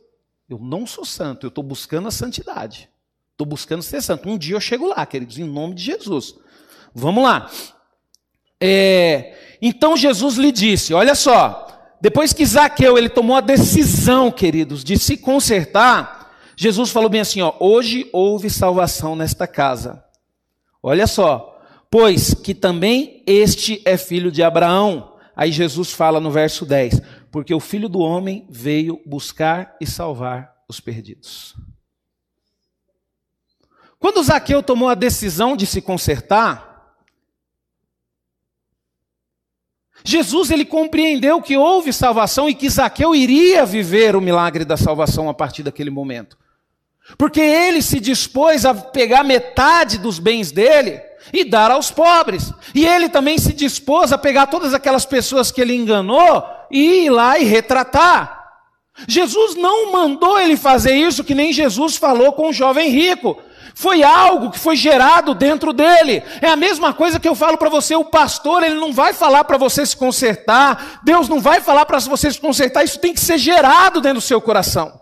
[0.49, 2.88] Eu não sou santo, eu estou buscando a santidade.
[3.33, 4.29] Estou buscando ser santo.
[4.29, 6.37] Um dia eu chego lá, queridos, em nome de Jesus.
[6.94, 7.51] Vamos lá.
[8.61, 11.65] É, então Jesus lhe disse: Olha só,
[12.00, 17.40] depois que Zaqueu ele tomou a decisão, queridos, de se consertar, Jesus falou bem assim:
[17.40, 20.04] ó, hoje houve salvação nesta casa.
[20.82, 25.14] Olha só, pois que também este é filho de Abraão.
[25.35, 30.54] Aí Jesus fala no verso 10: Porque o filho do homem veio buscar e salvar
[30.68, 31.54] os perdidos.
[33.98, 36.75] Quando Zaqueu tomou a decisão de se consertar,
[40.06, 45.28] Jesus ele compreendeu que houve salvação e que Zaqueu iria viver o milagre da salvação
[45.28, 46.38] a partir daquele momento.
[47.18, 51.00] Porque ele se dispôs a pegar metade dos bens dele
[51.32, 52.52] e dar aos pobres.
[52.72, 57.10] E ele também se dispôs a pegar todas aquelas pessoas que ele enganou e ir
[57.10, 58.44] lá e retratar.
[59.08, 63.36] Jesus não mandou ele fazer isso que nem Jesus falou com o jovem rico.
[63.74, 66.22] Foi algo que foi gerado dentro dele.
[66.40, 69.44] É a mesma coisa que eu falo para você, o pastor, ele não vai falar
[69.44, 73.20] para você se consertar, Deus não vai falar para você se consertar, isso tem que
[73.20, 75.00] ser gerado dentro do seu coração.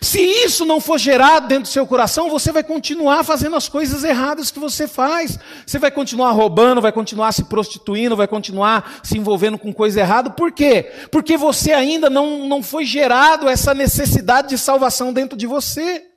[0.00, 4.04] Se isso não for gerado dentro do seu coração, você vai continuar fazendo as coisas
[4.04, 5.38] erradas que você faz.
[5.66, 10.30] Você vai continuar roubando, vai continuar se prostituindo, vai continuar se envolvendo com coisa errada.
[10.30, 10.90] Por quê?
[11.10, 16.11] Porque você ainda não, não foi gerado essa necessidade de salvação dentro de você.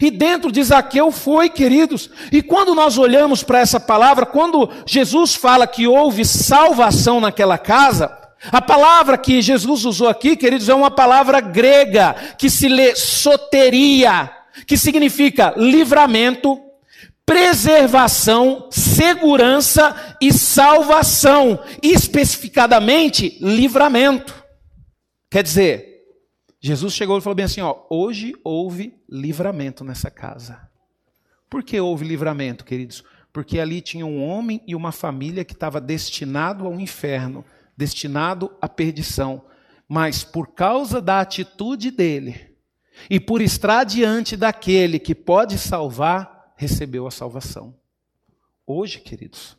[0.00, 2.10] E dentro de Zaqueu foi, queridos.
[2.32, 8.16] E quando nós olhamos para essa palavra, quando Jesus fala que houve salvação naquela casa,
[8.50, 14.30] a palavra que Jesus usou aqui, queridos, é uma palavra grega que se lê soteria,
[14.66, 16.60] que significa livramento,
[17.26, 24.34] preservação, segurança e salvação, especificadamente livramento.
[25.30, 25.93] Quer dizer,
[26.66, 30.66] Jesus chegou e falou bem assim: ó, hoje houve livramento nessa casa.
[31.50, 33.04] Por que houve livramento, queridos?
[33.30, 37.44] Porque ali tinha um homem e uma família que estava destinado ao inferno
[37.76, 39.44] destinado à perdição,
[39.86, 42.56] mas por causa da atitude dele
[43.10, 47.78] e por estar diante daquele que pode salvar, recebeu a salvação.
[48.66, 49.54] Hoje, queridos,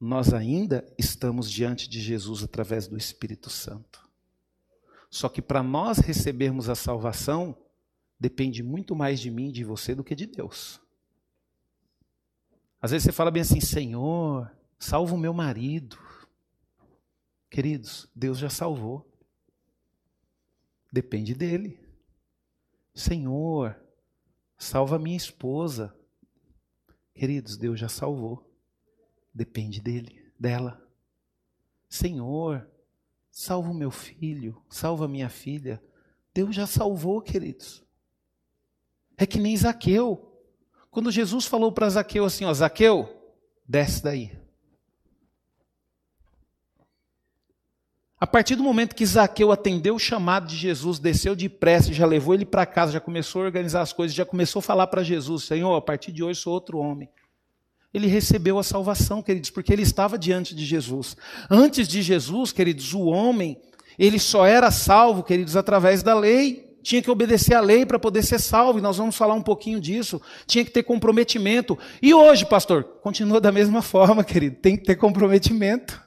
[0.00, 4.11] nós ainda estamos diante de Jesus através do Espírito Santo.
[5.12, 7.54] Só que para nós recebermos a salvação,
[8.18, 10.80] depende muito mais de mim e de você do que de Deus.
[12.80, 15.98] Às vezes você fala bem assim: Senhor, salva o meu marido.
[17.50, 19.06] Queridos, Deus já salvou.
[20.90, 21.78] Depende dele.
[22.94, 23.78] Senhor,
[24.56, 25.94] salva minha esposa.
[27.14, 28.50] Queridos, Deus já salvou.
[29.34, 30.82] Depende dele, dela.
[31.86, 32.66] Senhor,
[33.32, 35.82] salva o meu filho, salva minha filha.
[36.34, 37.82] Deus já salvou, queridos.
[39.16, 40.30] É que nem Zaqueu.
[40.90, 43.08] Quando Jesus falou para Zaqueu assim, ó, Zaqueu,
[43.66, 44.38] desce daí.
[48.20, 52.34] A partir do momento que Zaqueu atendeu o chamado de Jesus, desceu depressa, já levou
[52.34, 55.44] ele para casa, já começou a organizar as coisas, já começou a falar para Jesus:
[55.44, 57.08] Senhor, a partir de hoje sou outro homem.
[57.92, 61.16] Ele recebeu a salvação, queridos, porque ele estava diante de Jesus.
[61.50, 63.60] Antes de Jesus, queridos, o homem,
[63.98, 66.78] ele só era salvo, queridos, através da lei.
[66.82, 69.80] Tinha que obedecer à lei para poder ser salvo, e nós vamos falar um pouquinho
[69.80, 70.20] disso.
[70.46, 71.78] Tinha que ter comprometimento.
[72.00, 76.00] E hoje, pastor, continua da mesma forma, querido, tem que ter comprometimento.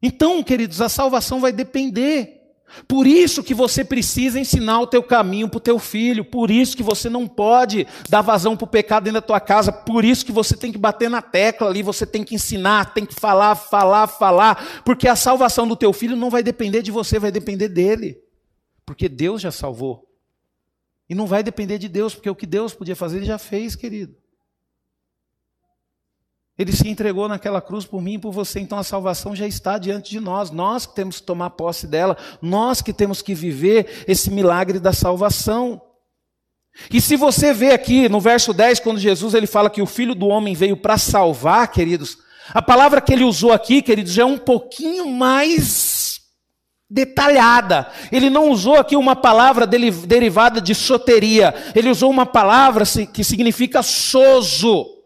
[0.00, 2.41] Então, queridos, a salvação vai depender.
[2.86, 6.24] Por isso que você precisa ensinar o teu caminho para o teu filho.
[6.24, 9.72] Por isso que você não pode dar vazão para o pecado dentro da tua casa.
[9.72, 11.82] Por isso que você tem que bater na tecla ali.
[11.82, 14.82] Você tem que ensinar, tem que falar, falar, falar.
[14.84, 18.18] Porque a salvação do teu filho não vai depender de você, vai depender dele.
[18.84, 20.08] Porque Deus já salvou.
[21.08, 23.76] E não vai depender de Deus, porque o que Deus podia fazer, ele já fez,
[23.76, 24.21] querido.
[26.58, 29.78] Ele se entregou naquela cruz por mim e por você, então a salvação já está
[29.78, 30.50] diante de nós.
[30.50, 34.92] Nós que temos que tomar posse dela, nós que temos que viver esse milagre da
[34.92, 35.80] salvação.
[36.90, 40.14] E se você vê aqui no verso 10, quando Jesus ele fala que o filho
[40.14, 42.18] do homem veio para salvar, queridos,
[42.52, 46.20] a palavra que ele usou aqui, queridos, é um pouquinho mais
[46.88, 47.90] detalhada.
[48.10, 53.82] Ele não usou aqui uma palavra derivada de soteria, ele usou uma palavra que significa
[53.82, 55.01] soso.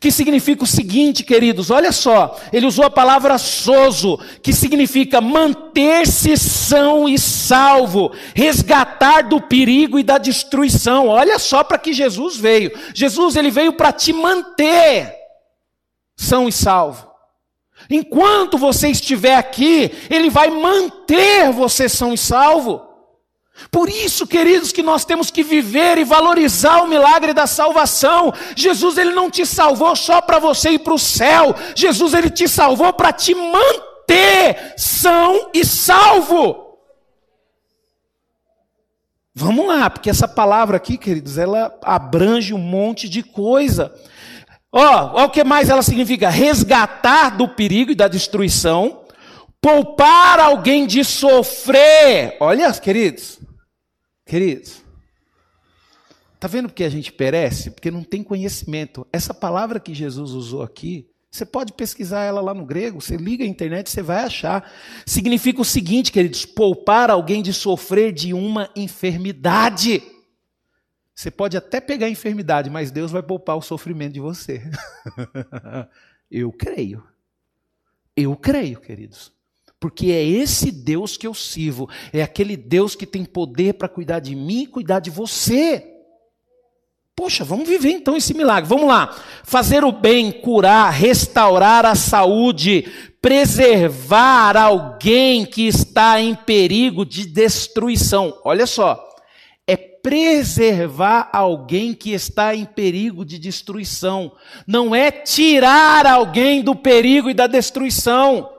[0.00, 6.36] Que significa o seguinte, queridos, olha só, ele usou a palavra soso, que significa manter-se
[6.36, 11.08] são e salvo, resgatar do perigo e da destruição.
[11.08, 12.72] Olha só para que Jesus veio.
[12.94, 15.14] Jesus ele veio para te manter
[16.16, 17.10] são e salvo.
[17.90, 22.83] Enquanto você estiver aqui, ele vai manter você são e salvo.
[23.70, 28.32] Por isso, queridos, que nós temos que viver e valorizar o milagre da salvação.
[28.56, 31.54] Jesus ele não te salvou só para você ir para o céu.
[31.74, 33.94] Jesus ele te salvou para te manter
[34.76, 36.62] são e salvo.
[39.34, 43.92] Vamos lá, porque essa palavra aqui, queridos, ela abrange um monte de coisa.
[44.70, 46.28] Ó, oh, o que mais ela significa?
[46.28, 49.02] Resgatar do perigo e da destruição,
[49.60, 52.36] poupar alguém de sofrer.
[52.38, 53.40] Olha, queridos,
[54.24, 54.82] Queridos,
[56.34, 57.70] está vendo porque a gente perece?
[57.70, 59.06] Porque não tem conhecimento.
[59.12, 63.44] Essa palavra que Jesus usou aqui, você pode pesquisar ela lá no grego, você liga
[63.44, 64.70] a internet, você vai achar.
[65.04, 70.02] Significa o seguinte, queridos: poupar alguém de sofrer de uma enfermidade.
[71.14, 74.62] Você pode até pegar a enfermidade, mas Deus vai poupar o sofrimento de você.
[76.30, 77.04] Eu creio.
[78.16, 79.32] Eu creio, queridos.
[79.84, 84.18] Porque é esse Deus que eu sirvo, é aquele Deus que tem poder para cuidar
[84.18, 85.84] de mim e cuidar de você.
[87.14, 88.66] Poxa, vamos viver então esse milagre.
[88.66, 89.14] Vamos lá.
[89.42, 98.40] Fazer o bem, curar, restaurar a saúde, preservar alguém que está em perigo de destruição.
[98.42, 99.06] Olha só.
[99.66, 104.32] É preservar alguém que está em perigo de destruição.
[104.66, 108.53] Não é tirar alguém do perigo e da destruição.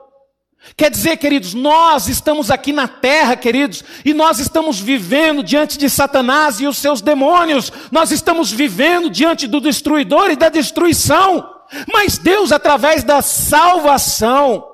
[0.74, 5.88] Quer dizer, queridos, nós estamos aqui na terra, queridos, e nós estamos vivendo diante de
[5.88, 11.48] Satanás e os seus demônios, nós estamos vivendo diante do destruidor e da destruição,
[11.92, 14.66] mas Deus, através da salvação,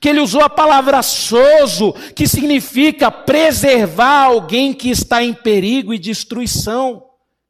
[0.00, 5.98] que Ele usou a palavra soso, que significa preservar alguém que está em perigo e
[5.98, 7.04] destruição.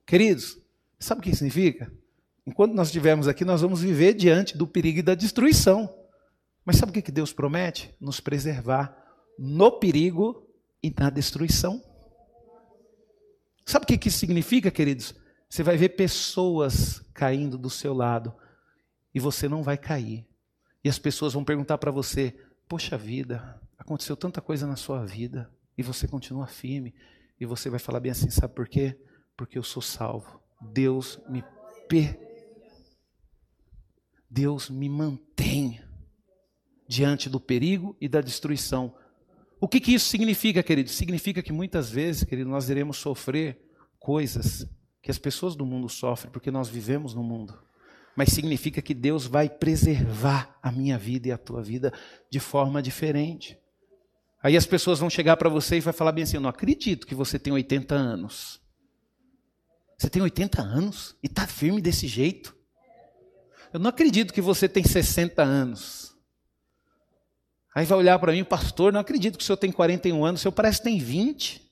[0.06, 0.58] Queridos,
[0.98, 1.90] sabe o que significa?
[2.46, 5.88] Enquanto nós estivermos aqui, nós vamos viver diante do perigo e da destruição.
[6.64, 7.94] Mas sabe o que Deus promete?
[8.00, 8.96] Nos preservar
[9.38, 10.48] no perigo
[10.82, 11.82] e na destruição.
[13.64, 15.14] Sabe o que isso significa, queridos?
[15.48, 18.34] Você vai ver pessoas caindo do seu lado
[19.14, 20.26] e você não vai cair.
[20.82, 22.34] E as pessoas vão perguntar para você:
[22.68, 26.94] Poxa vida, aconteceu tanta coisa na sua vida e você continua firme.
[27.38, 28.98] E você vai falar bem assim: Sabe por quê?
[29.36, 30.40] Porque eu sou salvo.
[30.60, 31.44] Deus me
[31.88, 32.18] per...
[34.30, 35.82] Deus me mantém
[36.92, 38.94] diante do perigo e da destruição.
[39.58, 40.90] O que, que isso significa, querido?
[40.90, 43.58] Significa que muitas vezes, querido, nós iremos sofrer
[43.98, 44.68] coisas
[45.00, 47.58] que as pessoas do mundo sofrem, porque nós vivemos no mundo.
[48.14, 51.94] Mas significa que Deus vai preservar a minha vida e a tua vida
[52.30, 53.58] de forma diferente.
[54.42, 57.06] Aí as pessoas vão chegar para você e vai falar bem assim: Eu não acredito
[57.06, 58.60] que você tem 80 anos.
[59.96, 62.54] Você tem 80 anos e está firme desse jeito?
[63.72, 66.11] Eu não acredito que você tem 60 anos.
[67.74, 70.42] Aí vai olhar para mim, pastor, não acredito que o senhor tem 41 anos, o
[70.42, 71.62] senhor parece que tem 20.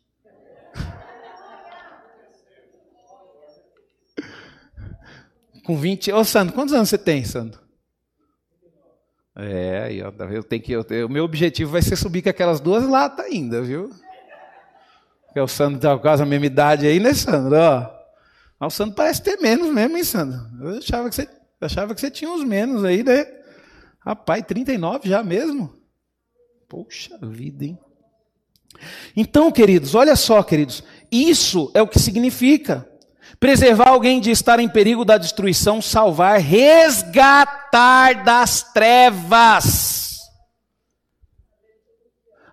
[5.65, 6.11] Com 20.
[6.13, 7.61] Ô, Sandro, quantos anos você tem, Sandro?
[9.37, 10.73] É, eu, eu tenho que.
[10.73, 13.91] Eu, o meu objetivo vai ser subir com aquelas duas latas ainda, viu?
[15.27, 17.57] Porque o Sandro está quase a mesma idade aí, né, Sandro?
[17.57, 18.01] Ó,
[18.59, 20.41] mas o Sandro parece ter menos mesmo, hein, Sandro?
[20.61, 21.29] Eu achava que você,
[21.61, 23.27] achava que você tinha uns menos aí, né?
[24.05, 25.80] Rapaz, 39 já mesmo?
[26.71, 27.77] Poxa vida, hein?
[29.17, 32.89] Então, queridos, olha só, queridos, isso é o que significa.
[33.41, 40.21] Preservar alguém de estar em perigo da destruição, salvar, resgatar das trevas.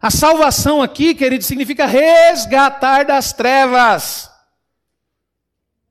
[0.01, 4.31] A salvação aqui, querido, significa resgatar das trevas.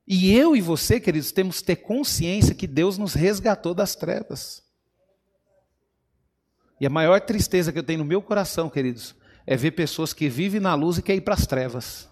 [0.04, 4.65] E eu e você, queridos, temos que ter consciência que Deus nos resgatou das trevas.
[6.80, 9.14] E a maior tristeza que eu tenho no meu coração, queridos,
[9.46, 12.08] é ver pessoas que vivem na luz e querem ir para as trevas.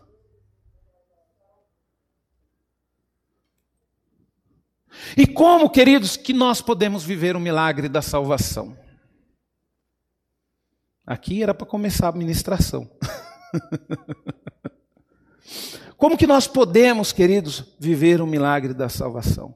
[5.16, 8.76] E como, queridos, que nós podemos viver o milagre da salvação?
[11.06, 12.90] Aqui era para começar a ministração.
[15.96, 19.54] Como que nós podemos, queridos, viver o milagre da salvação?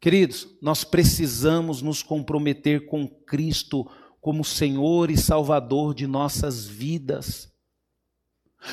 [0.00, 3.90] Queridos, nós precisamos nos comprometer com Cristo
[4.20, 7.50] como Senhor e Salvador de nossas vidas.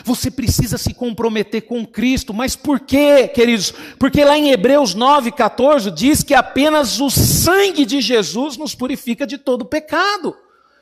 [0.03, 3.73] Você precisa se comprometer com Cristo, mas por quê, queridos?
[3.97, 9.37] Porque lá em Hebreus 9,14 diz que apenas o sangue de Jesus nos purifica de
[9.37, 10.35] todo pecado.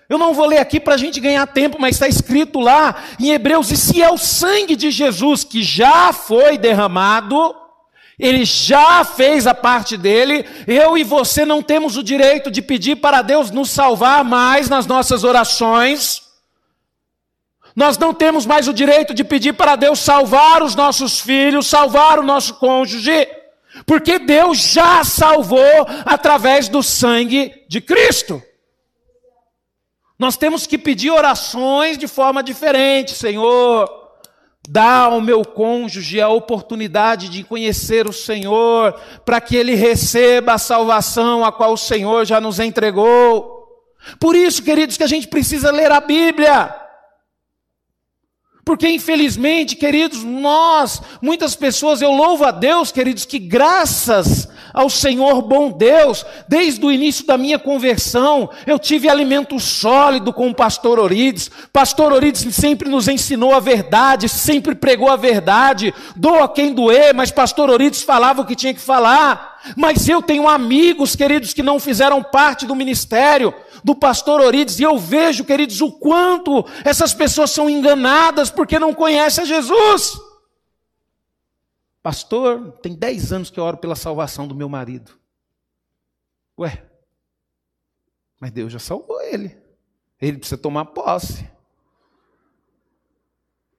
[0.10, 3.32] Eu não vou ler aqui para a gente ganhar tempo, mas está escrito lá em
[3.32, 7.56] Hebreus: e se é o sangue de Jesus que já foi derramado,
[8.18, 12.96] ele já fez a parte dele, eu e você não temos o direito de pedir
[12.96, 16.24] para Deus nos salvar mais nas nossas orações.
[17.76, 22.18] Nós não temos mais o direito de pedir para Deus salvar os nossos filhos, salvar
[22.18, 23.28] o nosso cônjuge,
[23.86, 28.42] porque Deus já salvou através do sangue de Cristo.
[30.18, 34.05] Nós temos que pedir orações de forma diferente, Senhor.
[34.68, 38.94] Dá ao meu cônjuge a oportunidade de conhecer o Senhor,
[39.24, 43.56] para que ele receba a salvação a qual o Senhor já nos entregou.
[44.20, 46.85] Por isso, queridos, que a gente precisa ler a Bíblia.
[48.66, 55.44] Porque infelizmente, queridos, nós, muitas pessoas, eu louvo a Deus, queridos, que graças ao Senhor
[55.44, 56.26] bom Deus.
[56.48, 61.50] Desde o início da minha conversão, eu tive alimento sólido com o pastor Orides.
[61.72, 65.94] Pastor Orides sempre nos ensinou a verdade, sempre pregou a verdade.
[66.16, 69.60] Doa quem doer, mas pastor Orides falava o que tinha que falar.
[69.76, 73.54] Mas eu tenho amigos, queridos, que não fizeram parte do ministério
[73.86, 78.96] do pastor Orides, e eu vejo, queridos, o quanto essas pessoas são enganadas porque não
[78.96, 80.20] conhecem a Jesus.
[82.02, 85.12] Pastor, tem 10 anos que eu oro pela salvação do meu marido.
[86.58, 86.84] Ué,
[88.42, 89.56] mas Deus já salvou ele.
[90.20, 91.48] Ele precisa tomar posse.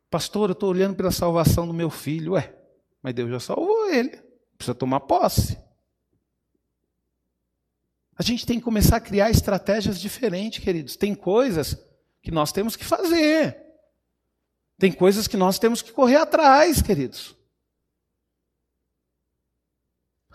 [0.08, 2.34] Pastor, eu estou olhando pela salvação do meu filho.
[2.34, 2.54] Ué,
[3.02, 4.22] mas Deus já salvou ele.
[4.56, 5.58] Precisa tomar posse.
[8.18, 10.96] A gente tem que começar a criar estratégias diferentes, queridos.
[10.96, 11.76] Tem coisas
[12.22, 13.56] que nós temos que fazer.
[14.78, 17.34] Tem coisas que nós temos que correr atrás, queridos.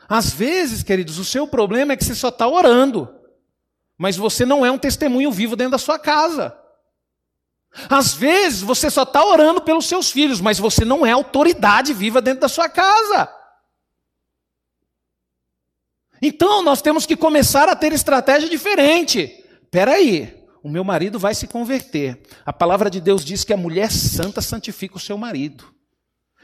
[0.08, 3.14] Às vezes, queridos, o seu problema é que você só está orando,
[3.98, 6.58] mas você não é um testemunho vivo dentro da sua casa.
[7.90, 12.22] Às vezes você só está orando pelos seus filhos, mas você não é autoridade viva
[12.22, 13.34] dentro da sua casa.
[16.22, 19.44] Então nós temos que começar a ter estratégia diferente.
[19.64, 22.22] Espera aí, o meu marido vai se converter.
[22.46, 25.72] A palavra de Deus diz que a mulher santa santifica o seu marido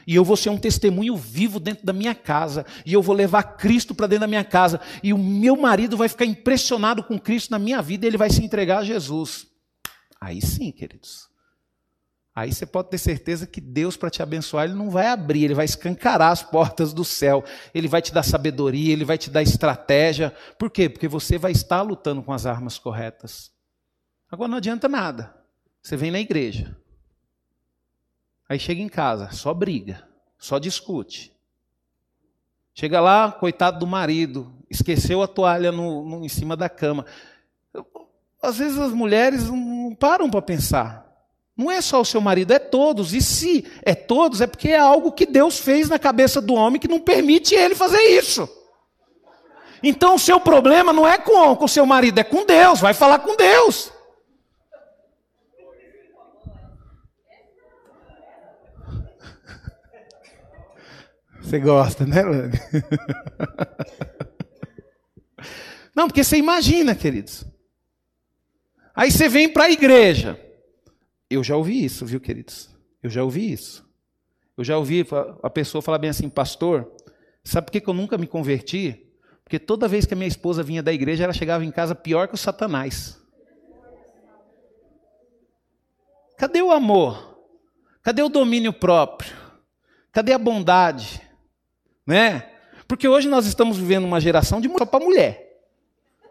[0.08, 3.42] e eu vou ser um testemunho vivo dentro da minha casa, e eu vou levar
[3.42, 7.50] Cristo para dentro da minha casa, e o meu marido vai ficar impressionado com Cristo
[7.50, 9.46] na minha vida, e ele vai se entregar a Jesus.
[10.18, 11.27] Aí sim, queridos.
[12.38, 15.54] Aí você pode ter certeza que Deus, para te abençoar, Ele não vai abrir, Ele
[15.54, 17.42] vai escancarar as portas do céu.
[17.74, 20.32] Ele vai te dar sabedoria, Ele vai te dar estratégia.
[20.56, 20.88] Por quê?
[20.88, 23.50] Porque você vai estar lutando com as armas corretas.
[24.30, 25.34] Agora não adianta nada.
[25.82, 26.76] Você vem na igreja,
[28.48, 30.08] Aí chega em casa, só briga,
[30.38, 31.36] só discute.
[32.72, 37.04] Chega lá, coitado do marido, esqueceu a toalha no, no, em cima da cama.
[38.40, 41.07] Às vezes as mulheres não param para pensar.
[41.58, 43.12] Não é só o seu marido, é todos.
[43.12, 46.80] E se é todos, é porque é algo que Deus fez na cabeça do homem
[46.80, 48.48] que não permite ele fazer isso.
[49.82, 52.78] Então o seu problema não é com, o seu marido, é com Deus.
[52.78, 53.92] Vai falar com Deus.
[61.42, 62.60] Você gosta, né, Lani?
[65.94, 67.44] Não, porque você imagina, queridos.
[68.94, 70.38] Aí você vem para a igreja.
[71.30, 72.70] Eu já ouvi isso, viu, queridos?
[73.02, 73.88] Eu já ouvi isso.
[74.56, 75.06] Eu já ouvi
[75.42, 76.90] a pessoa falar bem assim, pastor,
[77.44, 79.06] sabe por que eu nunca me converti?
[79.44, 82.28] Porque toda vez que a minha esposa vinha da igreja, ela chegava em casa pior
[82.28, 83.18] que o Satanás.
[86.36, 87.38] Cadê o amor?
[88.02, 89.34] Cadê o domínio próprio?
[90.12, 91.28] Cadê a bondade?
[92.08, 92.48] né?
[92.88, 95.60] Porque hoje nós estamos vivendo uma geração de só para mulher.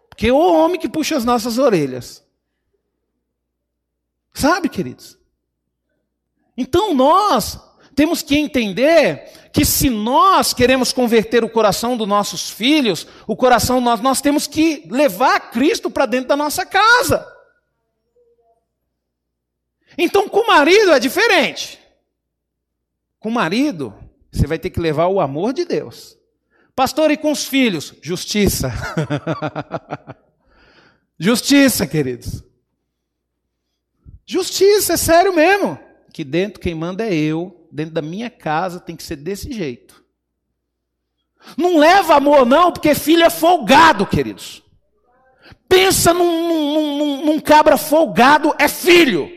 [0.10, 2.27] Porque é o homem que puxa as nossas orelhas.
[4.34, 5.18] Sabe, queridos?
[6.58, 7.60] Então nós
[7.96, 13.82] temos que entender que se nós queremos converter o coração dos nossos filhos, o coração
[13.82, 17.28] nós, nós temos que levar Cristo para dentro da nossa casa.
[19.98, 21.80] Então com o marido é diferente.
[23.20, 23.94] Com o marido,
[24.32, 26.18] você vai ter que levar o amor de Deus.
[26.76, 27.96] Pastor, e com os filhos?
[28.04, 28.72] Justiça.
[31.18, 32.44] Justiça, queridos.
[34.28, 35.80] Justiça, é sério mesmo.
[36.14, 40.04] Que dentro quem manda é eu, dentro da minha casa tem que ser desse jeito.
[41.56, 44.62] Não leva amor, não, porque filho é folgado, queridos.
[45.70, 49.32] Pensa num, num, num, num cabra folgado, é filho.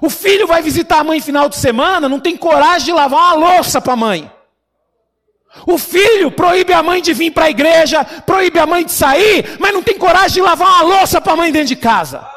[0.00, 3.54] O filho vai visitar a mãe final de semana, não tem coragem de lavar uma
[3.54, 4.30] louça para a mãe.
[5.66, 9.56] O filho proíbe a mãe de vir para a igreja, proíbe a mãe de sair,
[9.60, 12.28] mas não tem coragem de lavar uma louça para a mãe dentro de casa.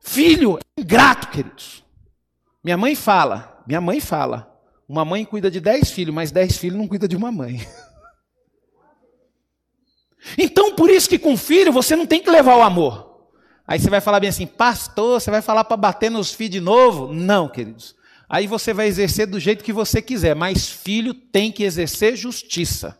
[0.00, 1.82] Filho é ingrato, queridos.
[2.62, 4.52] Minha mãe fala, minha mãe fala,
[4.88, 7.66] uma mãe cuida de dez filhos, mas dez filhos não cuida de uma mãe.
[10.36, 13.26] Então, por isso que com filho você não tem que levar o amor.
[13.66, 16.60] Aí você vai falar bem assim, pastor, você vai falar para bater nos filhos de
[16.60, 17.12] novo?
[17.12, 17.96] Não, queridos.
[18.32, 22.98] Aí você vai exercer do jeito que você quiser, mas filho tem que exercer justiça.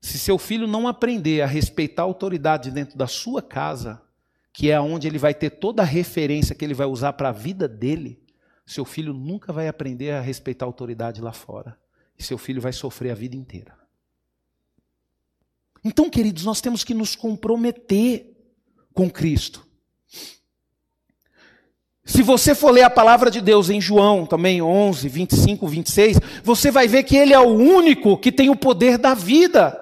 [0.00, 4.00] Se seu filho não aprender a respeitar a autoridade dentro da sua casa,
[4.54, 7.32] que é onde ele vai ter toda a referência que ele vai usar para a
[7.32, 8.24] vida dele,
[8.64, 11.78] seu filho nunca vai aprender a respeitar a autoridade lá fora.
[12.18, 13.78] E seu filho vai sofrer a vida inteira.
[15.84, 18.34] Então, queridos, nós temos que nos comprometer
[18.94, 19.68] com Cristo.
[22.10, 26.68] Se você for ler a palavra de Deus em João, também 11, 25, 26, você
[26.68, 29.80] vai ver que ele é o único que tem o poder da vida.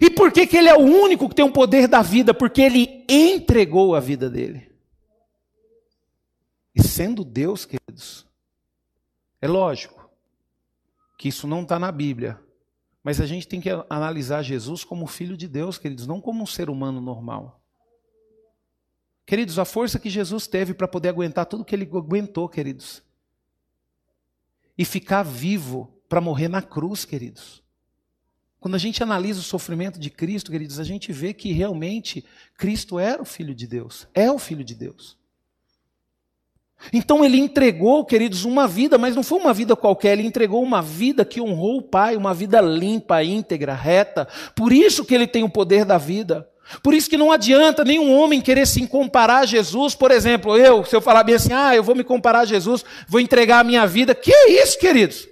[0.00, 2.32] E por que, que ele é o único que tem o poder da vida?
[2.32, 4.70] Porque ele entregou a vida dele.
[6.72, 8.24] E sendo Deus, queridos,
[9.40, 10.08] é lógico
[11.18, 12.38] que isso não está na Bíblia.
[13.02, 16.46] Mas a gente tem que analisar Jesus como filho de Deus, queridos, não como um
[16.46, 17.60] ser humano normal.
[19.26, 23.02] Queridos, a força que Jesus teve para poder aguentar tudo que ele aguentou, queridos.
[24.78, 27.60] E ficar vivo para morrer na cruz, queridos.
[28.60, 32.24] Quando a gente analisa o sofrimento de Cristo, queridos, a gente vê que realmente
[32.56, 35.16] Cristo era o Filho de Deus, é o Filho de Deus.
[36.92, 40.82] Então ele entregou, queridos, uma vida, mas não foi uma vida qualquer, ele entregou uma
[40.82, 44.28] vida que honrou o Pai, uma vida limpa, íntegra, reta.
[44.54, 46.48] Por isso que ele tem o poder da vida.
[46.82, 49.94] Por isso que não adianta nenhum homem querer se comparar a Jesus.
[49.94, 52.84] Por exemplo, eu, se eu falar bem assim, ah, eu vou me comparar a Jesus,
[53.08, 54.14] vou entregar a minha vida.
[54.14, 55.28] Que é isso, queridos?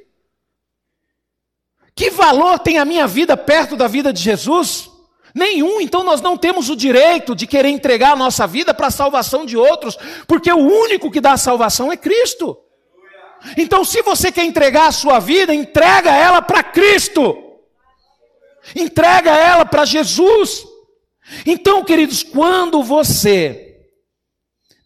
[1.94, 4.90] Que valor tem a minha vida perto da vida de Jesus?
[5.34, 8.90] Nenhum, então nós não temos o direito de querer entregar a nossa vida para a
[8.92, 12.56] salvação de outros, porque o único que dá a salvação é Cristo.
[13.56, 17.36] Então, se você quer entregar a sua vida, entrega ela para Cristo,
[18.76, 20.73] entrega ela para Jesus.
[21.46, 23.88] Então, queridos, quando você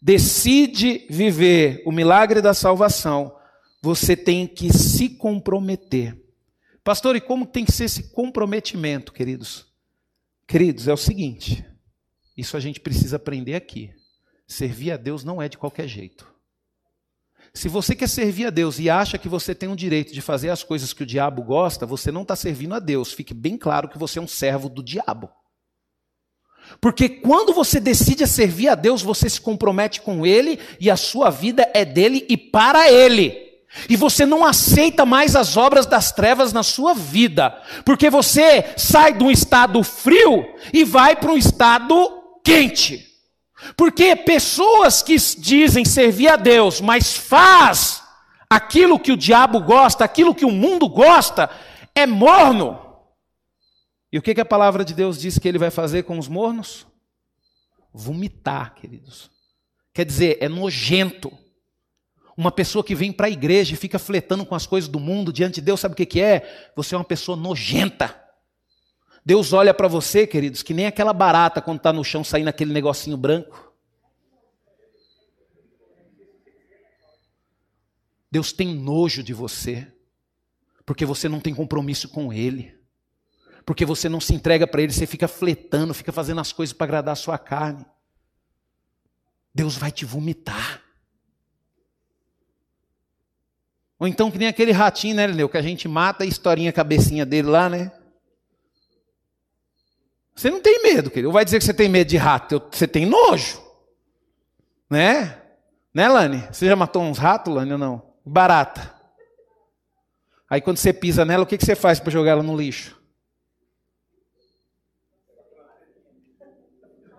[0.01, 3.35] decide viver o milagre da salvação,
[3.81, 6.17] você tem que se comprometer.
[6.83, 9.67] Pastor, e como tem que ser esse comprometimento, queridos?
[10.47, 11.65] Queridos, é o seguinte:
[12.35, 13.93] isso a gente precisa aprender aqui.
[14.47, 16.27] Servir a Deus não é de qualquer jeito.
[17.53, 20.49] Se você quer servir a Deus e acha que você tem o direito de fazer
[20.49, 23.11] as coisas que o diabo gosta, você não está servindo a Deus.
[23.11, 25.29] Fique bem claro que você é um servo do diabo.
[26.79, 31.29] Porque quando você decide servir a Deus, você se compromete com Ele e a sua
[31.29, 33.49] vida é dele e para Ele.
[33.87, 37.55] E você não aceita mais as obras das trevas na sua vida,
[37.85, 42.11] porque você sai de um estado frio e vai para um estado
[42.43, 43.07] quente.
[43.77, 48.01] Porque pessoas que dizem servir a Deus, mas faz
[48.49, 51.49] aquilo que o diabo gosta, aquilo que o mundo gosta,
[51.93, 52.79] é morno.
[54.11, 56.27] E o que, que a palavra de Deus diz que ele vai fazer com os
[56.27, 56.87] mornos?
[57.93, 59.29] Vomitar, queridos.
[59.93, 61.31] Quer dizer, é nojento.
[62.35, 65.31] Uma pessoa que vem para a igreja e fica fletando com as coisas do mundo
[65.31, 66.71] diante de Deus, sabe o que, que é?
[66.75, 68.19] Você é uma pessoa nojenta.
[69.23, 72.73] Deus olha para você, queridos, que nem aquela barata quando está no chão saindo aquele
[72.73, 73.73] negocinho branco.
[78.31, 79.87] Deus tem nojo de você,
[80.85, 82.78] porque você não tem compromisso com Ele
[83.69, 86.85] porque você não se entrega para Ele, você fica fletando, fica fazendo as coisas para
[86.85, 87.85] agradar a sua carne.
[89.53, 90.81] Deus vai te vomitar.
[93.99, 96.73] Ou então que nem aquele ratinho, né, Leneu, que a gente mata a historinha, a
[96.73, 97.91] cabecinha dele lá, né?
[100.35, 101.27] Você não tem medo, querido.
[101.27, 103.61] Ou vai dizer que você tem medo de rato, você tem nojo.
[104.89, 105.39] Né?
[105.93, 106.43] Né, Lani?
[106.51, 108.01] Você já matou uns ratos, Lani, ou não?
[108.25, 108.95] Barata.
[110.49, 112.98] Aí quando você pisa nela, o que você faz para jogar ela no lixo?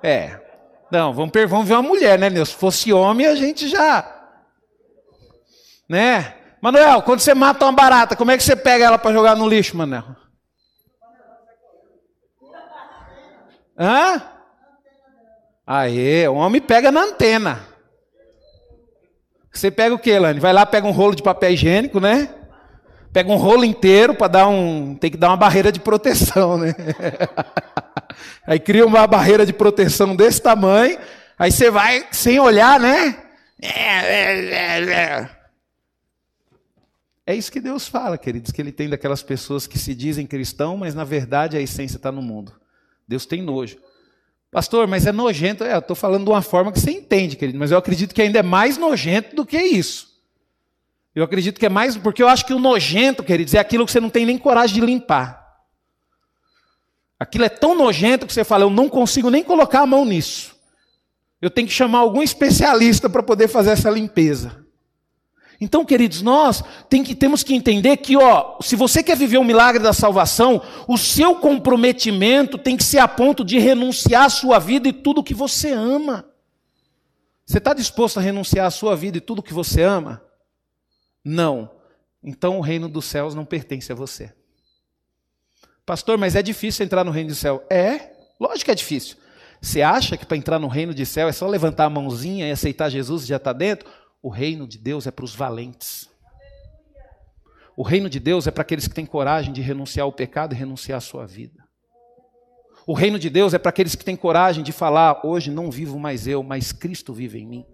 [0.02, 0.40] É.
[0.90, 2.52] Não, vamos, vamos ver uma mulher, né, Nilson?
[2.52, 4.28] Se fosse homem, a gente já.
[5.88, 6.34] Né?
[6.60, 9.48] Manuel, quando você mata uma barata, como é que você pega ela para jogar no
[9.48, 10.04] lixo, Manuel?
[13.78, 14.22] Hã?
[15.66, 17.60] Aí, o homem pega na antena.
[19.52, 20.38] Você pega o que, Lani?
[20.38, 22.34] Vai lá, pega um rolo de papel higiênico, né?
[23.12, 24.94] Pega um rolo inteiro para dar um.
[24.94, 26.74] Tem que dar uma barreira de proteção, né?
[28.46, 30.98] Aí cria uma barreira de proteção desse tamanho.
[31.38, 33.16] Aí você vai sem olhar, né?
[37.26, 40.76] É isso que Deus fala, queridos, que Ele tem daquelas pessoas que se dizem cristão,
[40.76, 42.52] mas na verdade a essência está no mundo.
[43.06, 43.76] Deus tem nojo.
[44.50, 45.62] Pastor, mas é nojento.
[45.62, 48.20] É, eu estou falando de uma forma que você entende, querido, mas eu acredito que
[48.20, 50.10] ainda é mais nojento do que isso.
[51.14, 53.92] Eu acredito que é mais, porque eu acho que o nojento, queridos, é aquilo que
[53.92, 55.39] você não tem nem coragem de limpar.
[57.20, 60.56] Aquilo é tão nojento que você fala, eu não consigo nem colocar a mão nisso.
[61.42, 64.64] Eu tenho que chamar algum especialista para poder fazer essa limpeza.
[65.60, 69.44] Então, queridos, nós tem que, temos que entender que, ó, se você quer viver o
[69.44, 74.58] milagre da salvação, o seu comprometimento tem que ser a ponto de renunciar à sua
[74.58, 76.24] vida e tudo que você ama.
[77.44, 80.22] Você está disposto a renunciar à sua vida e tudo que você ama?
[81.22, 81.70] Não.
[82.24, 84.32] Então o reino dos céus não pertence a você.
[85.84, 87.64] Pastor, mas é difícil entrar no reino do céu.
[87.70, 89.16] É, lógico que é difícil.
[89.60, 92.50] Você acha que para entrar no reino de céu é só levantar a mãozinha e
[92.50, 93.88] aceitar Jesus e já está dentro?
[94.22, 96.08] O reino de Deus é para os valentes.
[97.76, 100.58] O reino de Deus é para aqueles que têm coragem de renunciar ao pecado e
[100.58, 101.64] renunciar à sua vida.
[102.86, 105.98] O reino de Deus é para aqueles que têm coragem de falar: hoje não vivo
[105.98, 107.66] mais eu, mas Cristo vive em mim.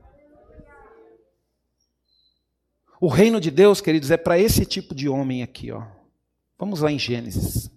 [3.01, 5.83] O reino de Deus, queridos, é para esse tipo de homem aqui, ó.
[6.59, 7.71] Vamos lá em Gênesis.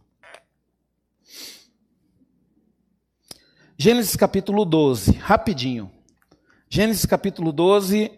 [3.82, 5.90] Gênesis capítulo 12, rapidinho.
[6.68, 8.12] Gênesis capítulo 12,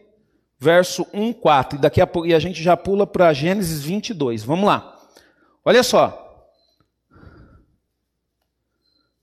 [0.57, 1.77] verso 1, 4.
[1.77, 4.43] E daqui a e a gente já pula para Gênesis 22.
[4.43, 4.99] Vamos lá.
[5.63, 6.49] Olha só.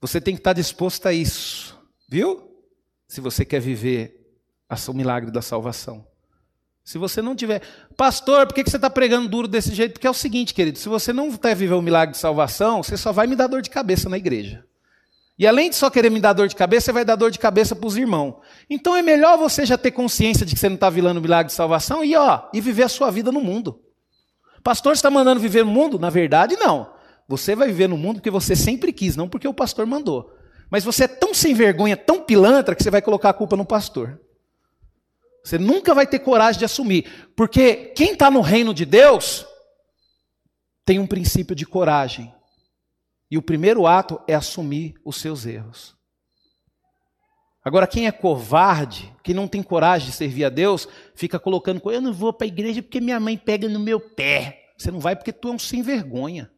[0.01, 1.77] Você tem que estar disposto a isso,
[2.09, 2.49] viu?
[3.09, 4.39] Se você quer viver
[4.89, 6.07] o milagre da salvação.
[6.85, 7.63] Se você não tiver.
[7.97, 9.95] Pastor, por que você está pregando duro desse jeito?
[9.95, 12.97] Porque é o seguinte, querido: se você não quer viver o milagre de salvação, você
[12.97, 14.68] só vai me dar dor de cabeça na igreja.
[15.39, 17.39] E além de só querer me dar dor de cabeça, você vai dar dor de
[17.39, 18.35] cabeça para os irmãos.
[18.69, 21.47] Então é melhor você já ter consciência de que você não está vivendo o milagre
[21.47, 23.81] de salvação e, ó, e viver a sua vida no mundo.
[24.65, 25.99] Pastor está mandando viver no mundo?
[25.99, 26.93] Na verdade, não.
[27.29, 30.33] Você vai viver no mundo porque você sempre quis, não porque o pastor mandou.
[30.71, 33.65] Mas você é tão sem vergonha, tão pilantra, que você vai colocar a culpa no
[33.65, 34.21] pastor.
[35.45, 37.31] Você nunca vai ter coragem de assumir.
[37.37, 39.47] Porque quem está no reino de Deus
[40.85, 42.35] tem um princípio de coragem.
[43.31, 45.97] E o primeiro ato é assumir os seus erros.
[47.65, 52.01] Agora, quem é covarde, quem não tem coragem de servir a Deus, fica colocando, eu
[52.01, 54.73] não vou para a igreja porque minha mãe pega no meu pé.
[54.79, 56.51] Você não vai porque tu é um sem vergonha.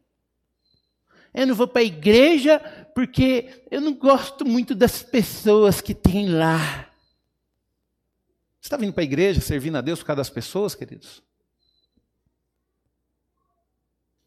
[1.33, 2.59] Eu não vou para a igreja
[2.93, 6.89] porque eu não gosto muito das pessoas que tem lá.
[8.59, 11.23] Você está vindo para a igreja servindo a Deus por causa das pessoas, queridos?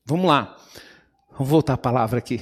[0.04, 0.56] Vamos lá.
[1.34, 2.40] Vamos voltar à palavra aqui.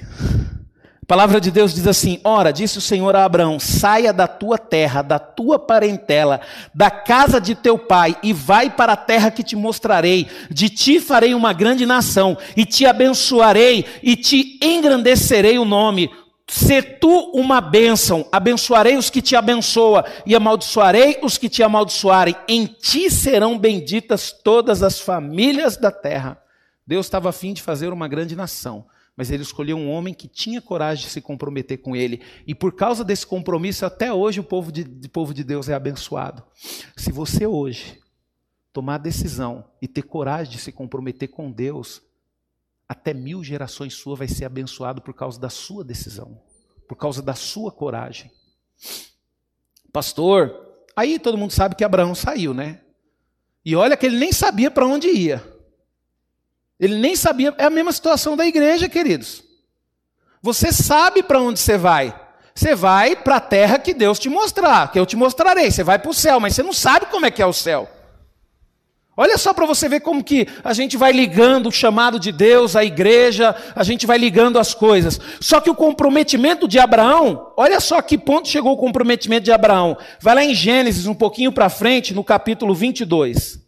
[1.03, 4.59] A palavra de Deus diz assim: Ora, disse o Senhor a Abraão: saia da tua
[4.59, 6.43] terra, da tua parentela,
[6.75, 10.29] da casa de teu pai, e vai para a terra que te mostrarei.
[10.51, 16.11] De ti farei uma grande nação, e te abençoarei, e te engrandecerei o nome.
[16.47, 22.37] Se tu uma bênção, abençoarei os que te abençoam, e amaldiçoarei os que te amaldiçoarem.
[22.47, 26.42] Em ti serão benditas todas as famílias da terra.
[26.87, 30.61] Deus estava afim de fazer uma grande nação, mas ele escolheu um homem que tinha
[30.61, 32.23] coragem de se comprometer com ele.
[32.47, 35.75] E por causa desse compromisso, até hoje o povo de, o povo de Deus é
[35.75, 36.43] abençoado.
[36.97, 38.01] Se você hoje
[38.73, 42.03] tomar a decisão e ter coragem de se comprometer com Deus,
[42.89, 46.41] até mil gerações suas vai ser abençoado por causa da sua decisão,
[46.89, 48.31] por causa da sua coragem.
[49.93, 50.55] Pastor,
[50.97, 52.81] aí todo mundo sabe que Abraão saiu, né?
[53.65, 55.52] E olha que ele nem sabia para onde ia.
[56.83, 57.55] Ele nem sabia.
[57.59, 59.45] É a mesma situação da igreja, queridos.
[60.43, 62.13] Você sabe para onde você vai.
[62.53, 65.71] Você vai para a terra que Deus te mostrar, que eu te mostrarei.
[65.71, 67.89] Você vai para o céu, mas você não sabe como é que é o céu.
[69.17, 72.75] Olha só para você ver como que a gente vai ligando o chamado de Deus,
[72.75, 75.21] a igreja, a gente vai ligando as coisas.
[75.39, 79.97] Só que o comprometimento de Abraão, olha só que ponto chegou o comprometimento de Abraão.
[80.21, 83.62] Vai lá em Gênesis, um pouquinho para frente, no capítulo 22.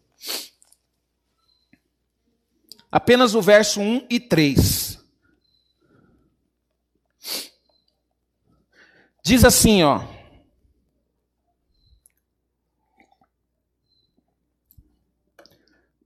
[2.97, 5.05] Apenas o verso 1 e 3.
[9.25, 10.07] Diz assim, ó.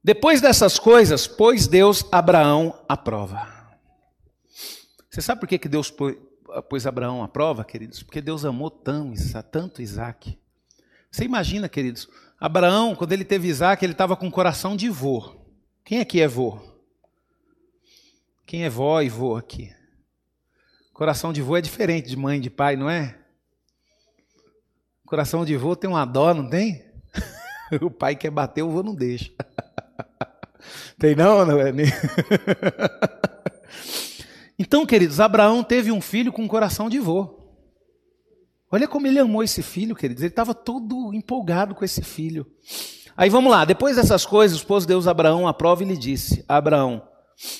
[0.02, 3.46] Depois dessas coisas, pôs Deus Abraão à prova.
[5.10, 8.02] Você sabe por que Deus pôs Abraão à prova, queridos?
[8.02, 10.38] Porque Deus amou tanto Isaac.
[11.10, 12.08] Você imagina, queridos,
[12.40, 15.36] Abraão, quando ele teve Isaac, ele estava com coração de vô.
[15.84, 16.66] Quem aqui é vô?
[18.48, 19.70] Quem é vó e vô aqui?
[20.94, 23.14] Coração de vô é diferente de mãe e de pai, não é?
[25.04, 26.82] Coração de vô tem uma dó, não tem?
[27.82, 29.30] o pai quer bater, o vô não deixa.
[30.98, 31.72] Tem não, não é?
[34.58, 37.38] então, queridos, Abraão teve um filho com um coração de vô.
[38.72, 40.22] Olha como ele amou esse filho, queridos.
[40.22, 42.44] Ele estava todo empolgado com esse filho.
[43.16, 47.07] Aí vamos lá, depois dessas coisas, pôs Deus Abraão à prova e lhe disse: Abraão,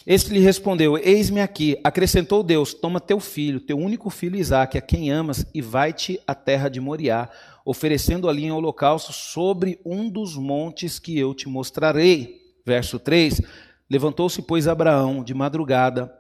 [0.07, 1.79] este lhe respondeu: Eis-me aqui.
[1.85, 6.35] Acrescentou Deus: Toma teu filho, teu único filho Isaque, a quem amas, e vai-te à
[6.35, 7.29] terra de Moriá,
[7.65, 12.41] oferecendo ali em holocausto sobre um dos montes que eu te mostrarei.
[12.67, 13.41] Verso 3:
[13.89, 16.13] Levantou-se, pois, Abraão de madrugada,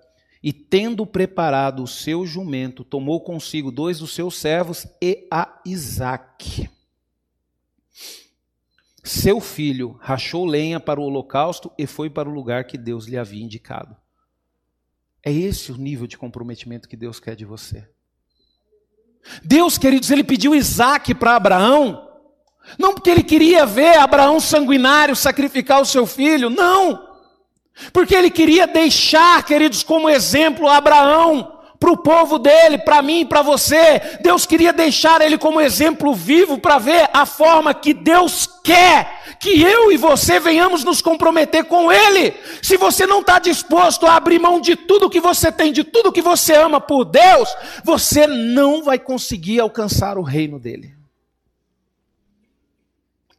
[0.42, 6.77] e tendo preparado o seu jumento, tomou consigo dois dos seus servos e a Isaque.
[9.08, 13.16] Seu filho rachou lenha para o holocausto e foi para o lugar que Deus lhe
[13.16, 13.96] havia indicado.
[15.24, 17.88] É esse o nível de comprometimento que Deus quer de você.
[19.42, 22.08] Deus, queridos, ele pediu Isaac para Abraão
[22.76, 27.06] não porque ele queria ver Abraão sanguinário sacrificar o seu filho, não.
[27.92, 33.42] Porque ele queria deixar, queridos, como exemplo Abraão para o povo dele, para mim, para
[33.42, 34.18] você.
[34.20, 39.62] Deus queria deixar ele como exemplo vivo para ver a forma que Deus quer que
[39.62, 42.34] eu e você venhamos nos comprometer com Ele.
[42.62, 46.12] Se você não está disposto a abrir mão de tudo que você tem, de tudo
[46.12, 47.48] que você ama por Deus,
[47.84, 50.94] você não vai conseguir alcançar o reino dele.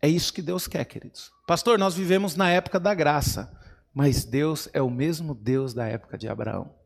[0.02, 1.32] É isso que Deus quer, queridos.
[1.46, 3.52] Pastor, nós vivemos na época da graça,
[3.94, 6.79] mas Deus é o mesmo Deus da época de Abraão.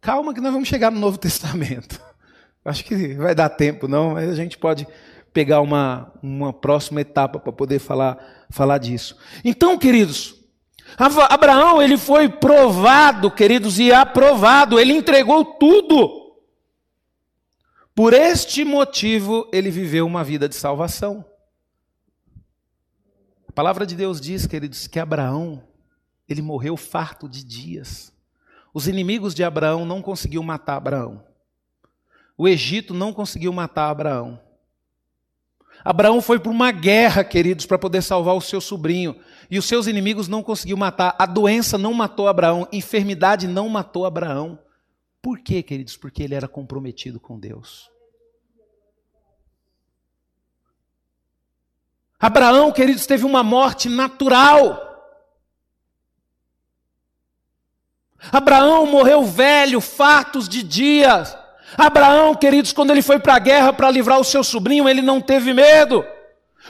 [0.00, 2.00] Calma que nós vamos chegar no Novo Testamento.
[2.64, 4.86] Acho que vai dar tempo, não, mas a gente pode
[5.32, 8.18] pegar uma, uma próxima etapa para poder falar,
[8.50, 9.16] falar disso.
[9.44, 10.34] Então, queridos,
[11.28, 16.34] Abraão, ele foi provado, queridos, e aprovado, ele entregou tudo.
[17.94, 21.24] Por este motivo, ele viveu uma vida de salvação
[23.58, 25.64] palavra de Deus diz, queridos, que Abraão,
[26.28, 28.12] ele morreu farto de dias.
[28.78, 31.20] Os inimigos de Abraão não conseguiu matar Abraão.
[32.36, 34.40] O Egito não conseguiu matar Abraão.
[35.84, 39.16] Abraão foi para uma guerra, queridos, para poder salvar o seu sobrinho.
[39.50, 41.16] E os seus inimigos não conseguiu matar.
[41.18, 42.68] A doença não matou Abraão.
[42.70, 44.56] Enfermidade não matou Abraão.
[45.20, 45.96] Por quê, queridos?
[45.96, 47.90] Porque ele era comprometido com Deus.
[52.16, 54.87] Abraão, queridos, teve uma morte natural.
[58.32, 61.36] Abraão morreu velho, fartos de dias.
[61.76, 65.20] Abraão, queridos, quando ele foi para a guerra para livrar o seu sobrinho, ele não
[65.20, 66.04] teve medo,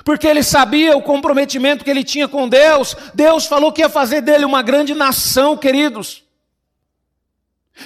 [0.05, 2.97] porque ele sabia o comprometimento que ele tinha com Deus.
[3.15, 6.25] Deus falou que ia fazer dele uma grande nação, queridos.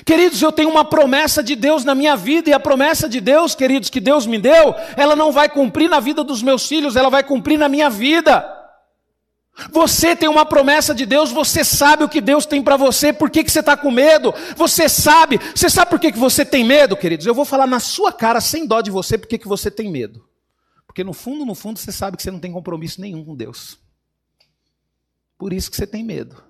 [0.05, 3.55] Queridos, eu tenho uma promessa de Deus na minha vida, e a promessa de Deus,
[3.55, 7.11] queridos, que Deus me deu, ela não vai cumprir na vida dos meus filhos, ela
[7.11, 8.62] vai cumprir na minha vida.
[9.71, 13.31] Você tem uma promessa de Deus, você sabe o que Deus tem para você, por
[13.31, 14.33] que, que você está com medo?
[14.57, 17.27] Você sabe, você sabe por que, que você tem medo, queridos?
[17.27, 19.91] Eu vou falar na sua cara, sem dó de você, por que, que você tem
[19.91, 20.27] medo.
[20.87, 23.79] Porque no fundo, no fundo, você sabe que você não tem compromisso nenhum com Deus.
[25.39, 26.43] Por isso que você tem medo.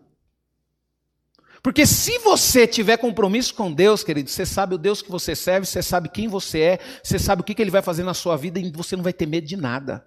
[1.63, 5.67] Porque se você tiver compromisso com Deus, querido, você sabe o Deus que você serve,
[5.67, 8.59] você sabe quem você é, você sabe o que Ele vai fazer na sua vida
[8.59, 10.05] e você não vai ter medo de nada.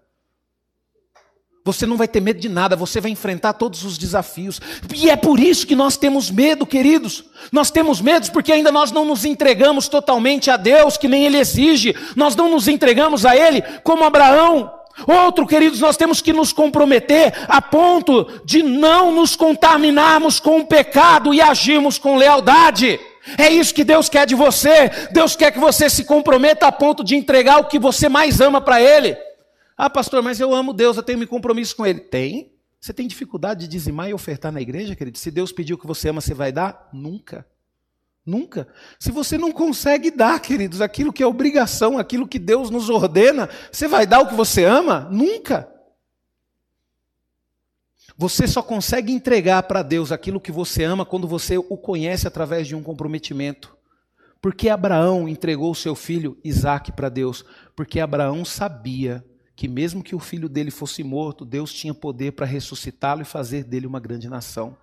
[1.66, 4.62] Você não vai ter medo de nada, você vai enfrentar todos os desafios.
[4.94, 7.24] E é por isso que nós temos medo, queridos.
[7.52, 11.40] Nós temos medo porque ainda nós não nos entregamos totalmente a Deus, que nem Ele
[11.40, 11.96] exige.
[12.16, 14.72] Nós não nos entregamos a Ele como Abraão.
[15.08, 20.68] Outro, queridos, nós temos que nos comprometer a ponto de não nos contaminarmos com o
[20.68, 23.00] pecado e agirmos com lealdade.
[23.40, 24.92] É isso que Deus quer de você.
[25.12, 28.62] Deus quer que você se comprometa a ponto de entregar o que você mais ama
[28.62, 29.18] para Ele.
[29.78, 32.00] Ah, pastor, mas eu amo Deus, eu tenho me compromisso com Ele.
[32.00, 35.18] Tem, Você tem dificuldade de dizimar e ofertar na igreja, querido?
[35.18, 36.88] Se Deus pediu que você ama, você vai dar?
[36.94, 37.46] Nunca.
[38.26, 38.68] Nunca.
[39.00, 43.50] Se você não consegue dar, queridos, aquilo que é obrigação, aquilo que Deus nos ordena,
[43.72, 45.08] você vai dar o que você ama?
[45.12, 45.72] Nunca.
[48.18, 52.68] Você só consegue entregar para Deus aquilo que você ama quando você o conhece através
[52.68, 53.76] de um comprometimento.
[54.42, 57.44] Porque Abraão entregou seu filho Isaac para Deus?
[57.76, 59.26] Porque Abraão sabia
[59.56, 63.64] que, mesmo que o filho dele fosse morto, Deus tinha poder para ressuscitá-lo e fazer
[63.64, 64.78] dele uma grande nação.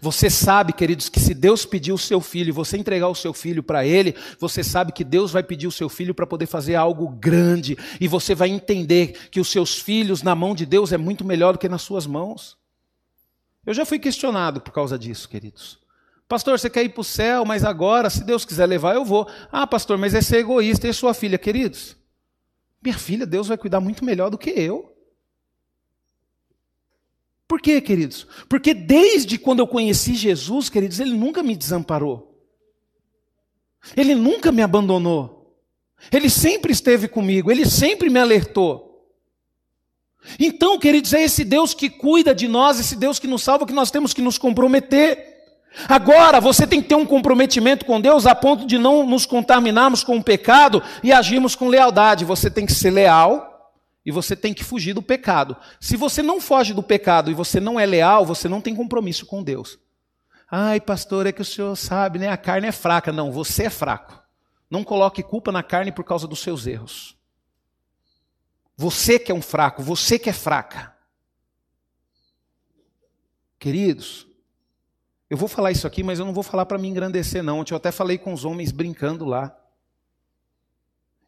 [0.00, 3.32] Você sabe, queridos, que se Deus pedir o seu filho e você entregar o seu
[3.32, 6.76] filho para ele, você sabe que Deus vai pedir o seu filho para poder fazer
[6.76, 10.96] algo grande e você vai entender que os seus filhos na mão de Deus é
[10.96, 12.56] muito melhor do que nas suas mãos.
[13.66, 15.80] Eu já fui questionado por causa disso, queridos.
[16.28, 19.28] Pastor, você quer ir para o céu, mas agora, se Deus quiser levar, eu vou.
[19.50, 20.88] Ah, pastor, mas é ser egoísta.
[20.88, 21.96] E sua filha, queridos?
[22.82, 24.92] Minha filha, Deus vai cuidar muito melhor do que eu.
[27.46, 28.26] Por quê, queridos?
[28.48, 32.42] Porque desde quando eu conheci Jesus, queridos, Ele nunca me desamparou.
[33.96, 35.60] Ele nunca me abandonou.
[36.10, 38.92] Ele sempre esteve comigo, Ele sempre me alertou.
[40.38, 43.72] Então, queridos, é esse Deus que cuida de nós, esse Deus que nos salva, que
[43.72, 45.31] nós temos que nos comprometer.
[45.88, 50.04] Agora, você tem que ter um comprometimento com Deus a ponto de não nos contaminarmos
[50.04, 52.24] com o pecado e agirmos com lealdade.
[52.24, 53.72] Você tem que ser leal
[54.04, 55.56] e você tem que fugir do pecado.
[55.80, 59.24] Se você não foge do pecado e você não é leal, você não tem compromisso
[59.24, 59.78] com Deus.
[60.50, 62.28] Ai, pastor, é que o senhor sabe, né?
[62.28, 63.10] A carne é fraca.
[63.10, 64.22] Não, você é fraco.
[64.70, 67.16] Não coloque culpa na carne por causa dos seus erros.
[68.76, 70.92] Você que é um fraco, você que é fraca.
[73.58, 74.26] Queridos,
[75.32, 77.60] eu vou falar isso aqui, mas eu não vou falar para me engrandecer, não.
[77.60, 79.58] Ontem eu até falei com os homens brincando lá.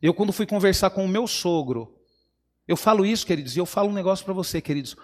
[0.02, 1.96] Eu, quando fui conversar com o meu sogro,
[2.68, 4.94] eu falo isso, queridos, e eu falo um negócio para você, queridos.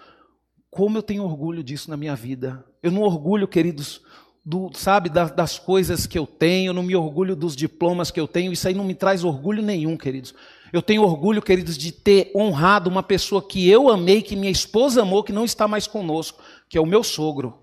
[0.69, 2.63] Como eu tenho orgulho disso na minha vida.
[2.83, 4.03] Eu não orgulho, queridos,
[4.45, 8.27] do, sabe, das coisas que eu tenho, eu não me orgulho dos diplomas que eu
[8.27, 10.35] tenho, isso aí não me traz orgulho nenhum, queridos.
[10.71, 15.01] Eu tenho orgulho, queridos, de ter honrado uma pessoa que eu amei, que minha esposa
[15.01, 16.39] amou, que não está mais conosco,
[16.69, 17.61] que é o meu sogro.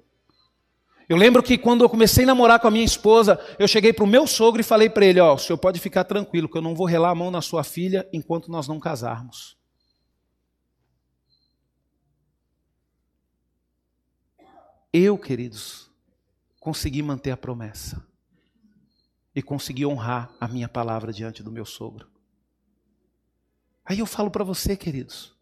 [1.08, 4.04] Eu lembro que quando eu comecei a namorar com a minha esposa, eu cheguei para
[4.04, 6.62] o meu sogro e falei para ele: Ó, o senhor pode ficar tranquilo, que eu
[6.62, 9.56] não vou relar a mão na sua filha enquanto nós não casarmos.
[14.92, 15.90] Eu, queridos,
[16.60, 18.06] consegui manter a promessa
[19.34, 22.08] e consegui honrar a minha palavra diante do meu sogro.
[23.84, 25.34] Aí eu falo para você, queridos,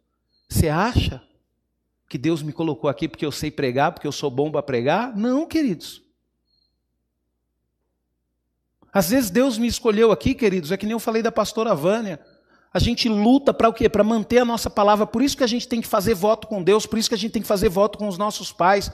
[0.47, 1.26] você acha
[2.09, 5.15] que Deus me colocou aqui porque eu sei pregar, porque eu sou bom para pregar?
[5.15, 6.01] Não, queridos.
[8.93, 12.19] Às vezes Deus me escolheu aqui, queridos, é que nem eu falei da pastora Vânia.
[12.73, 13.89] A gente luta para o quê?
[13.89, 15.05] Para manter a nossa palavra.
[15.05, 17.17] Por isso que a gente tem que fazer voto com Deus, por isso que a
[17.17, 18.91] gente tem que fazer voto com os nossos pais.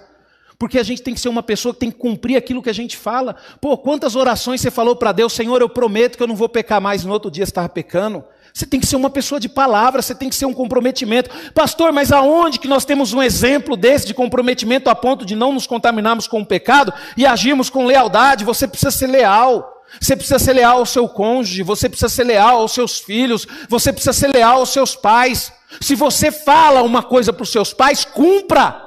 [0.58, 2.74] Porque a gente tem que ser uma pessoa que tem que cumprir aquilo que a
[2.74, 3.36] gente fala.
[3.60, 6.80] Pô, quantas orações você falou para Deus, Senhor, eu prometo que eu não vou pecar
[6.80, 8.24] mais, no outro dia você estava pecando.
[8.54, 11.30] Você tem que ser uma pessoa de palavra, você tem que ser um comprometimento.
[11.56, 15.52] Pastor, mas aonde que nós temos um exemplo desse de comprometimento a ponto de não
[15.52, 18.46] nos contaminarmos com o pecado e agirmos com lealdade?
[18.46, 19.74] Você precisa ser leal.
[20.00, 23.92] Você precisa ser leal ao seu cônjuge, você precisa ser leal aos seus filhos, você
[23.92, 25.52] precisa ser leal aos seus pais.
[25.82, 28.83] Se você fala uma coisa para os seus pais, cumpra.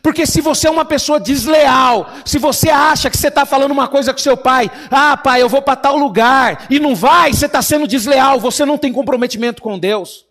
[0.00, 3.88] Porque se você é uma pessoa desleal, se você acha que você está falando uma
[3.88, 7.46] coisa com seu pai, ah, pai, eu vou para tal lugar, e não vai, você
[7.46, 10.26] está sendo desleal, você não tem comprometimento com Deus.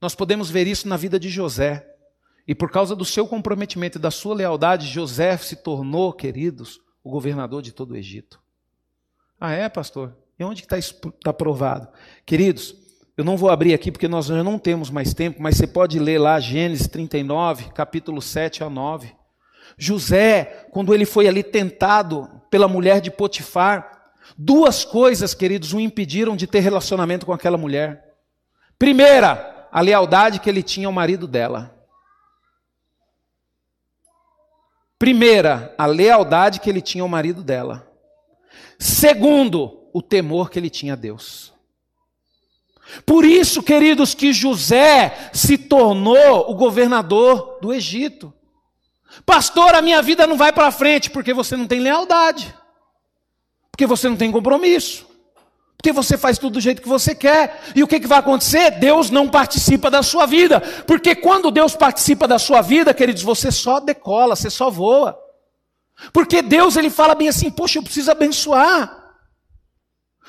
[0.00, 1.86] Nós podemos ver isso na vida de José.
[2.46, 7.10] E por causa do seu comprometimento e da sua lealdade, José se tornou, queridos, o
[7.10, 8.40] governador de todo o Egito.
[9.38, 10.16] Ah, é, pastor?
[10.38, 10.76] E onde está
[11.22, 11.88] tá provado?
[12.24, 12.74] Queridos,
[13.20, 15.98] eu não vou abrir aqui porque nós já não temos mais tempo, mas você pode
[15.98, 19.14] ler lá Gênesis 39, capítulo 7 a 9.
[19.76, 26.34] José, quando ele foi ali tentado pela mulher de Potifar, duas coisas, queridos, o impediram
[26.34, 28.14] de ter relacionamento com aquela mulher.
[28.78, 31.78] Primeira, a lealdade que ele tinha ao marido dela.
[34.98, 37.86] Primeira, a lealdade que ele tinha ao marido dela.
[38.78, 41.52] Segundo, o temor que ele tinha a Deus.
[43.04, 48.32] Por isso, queridos, que José se tornou o governador do Egito.
[49.24, 52.54] Pastor, a minha vida não vai para frente porque você não tem lealdade,
[53.70, 55.06] porque você não tem compromisso,
[55.76, 57.60] porque você faz tudo do jeito que você quer.
[57.74, 58.72] E o que, que vai acontecer?
[58.72, 63.50] Deus não participa da sua vida, porque quando Deus participa da sua vida, queridos, você
[63.50, 65.18] só decola, você só voa.
[66.12, 68.99] Porque Deus ele fala bem assim: Poxa, eu preciso abençoar.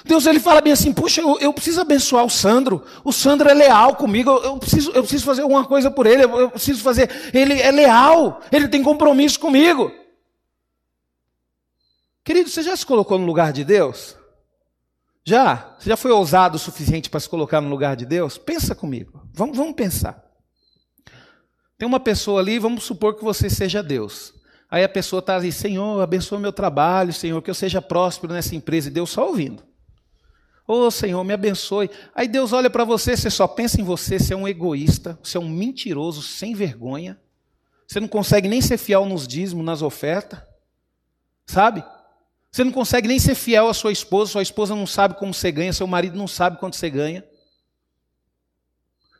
[0.05, 2.83] Deus ele fala bem assim: puxa, eu, eu, preciso abençoar o Sandro.
[3.03, 4.29] O Sandro é leal comigo.
[4.29, 6.23] Eu, eu, preciso, eu preciso fazer alguma coisa por ele.
[6.23, 7.09] Eu, eu preciso fazer.
[7.33, 8.41] Ele é leal.
[8.51, 9.91] Ele tem compromisso comigo.
[12.23, 14.15] Querido, você já se colocou no lugar de Deus?
[15.23, 15.75] Já?
[15.79, 18.37] Você já foi ousado o suficiente para se colocar no lugar de Deus?
[18.37, 19.27] Pensa comigo.
[19.33, 20.23] Vamos, vamos pensar.
[21.77, 24.33] Tem uma pessoa ali, vamos supor que você seja Deus.
[24.69, 28.55] Aí a pessoa está ali, Senhor, abençoa meu trabalho, Senhor, que eu seja próspero nessa
[28.55, 28.87] empresa.
[28.87, 29.63] E Deus só ouvindo.
[30.72, 31.89] Ô oh, Senhor, me abençoe.
[32.15, 35.36] Aí Deus olha para você, você só pensa em você, você é um egoísta, você
[35.36, 37.19] é um mentiroso, sem vergonha.
[37.86, 40.39] Você não consegue nem ser fiel nos dízimos, nas ofertas.
[41.45, 41.84] Sabe?
[42.49, 45.51] Você não consegue nem ser fiel à sua esposa, sua esposa não sabe como você
[45.51, 47.22] ganha, seu marido não sabe quanto você ganha.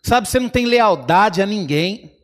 [0.02, 2.18] Sabe, você não tem lealdade a ninguém.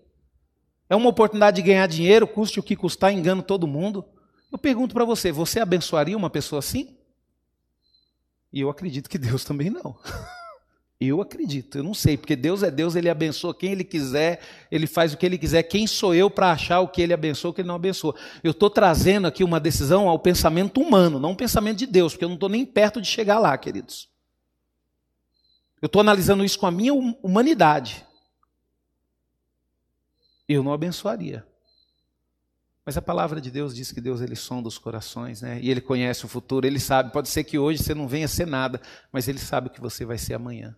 [0.90, 4.06] É uma oportunidade de ganhar dinheiro, custe o que custar, engano todo mundo.
[4.50, 6.97] Eu pergunto para você, você abençoaria uma pessoa assim?
[8.52, 9.98] E eu acredito que Deus também não.
[11.00, 14.42] Eu acredito, eu não sei, porque Deus é Deus, Ele abençoa quem Ele quiser,
[14.72, 15.62] Ele faz o que Ele quiser.
[15.62, 18.16] Quem sou eu para achar o que Ele abençoa, o que Ele não abençoa?
[18.44, 22.26] Eu estou trazendo aqui uma decisão ao pensamento humano, não ao pensamento de Deus, porque
[22.26, 24.10] eu não estou nem perto de chegar lá, queridos.
[25.80, 28.04] Eu estou analisando isso com a minha humanidade.
[30.50, 31.46] Eu não abençoaria.
[32.88, 35.60] Mas a palavra de Deus diz que Deus ele sonda os corações, né?
[35.62, 37.12] E ele conhece o futuro, ele sabe.
[37.12, 38.80] Pode ser que hoje você não venha ser nada,
[39.12, 40.74] mas ele sabe o que você vai ser amanhã.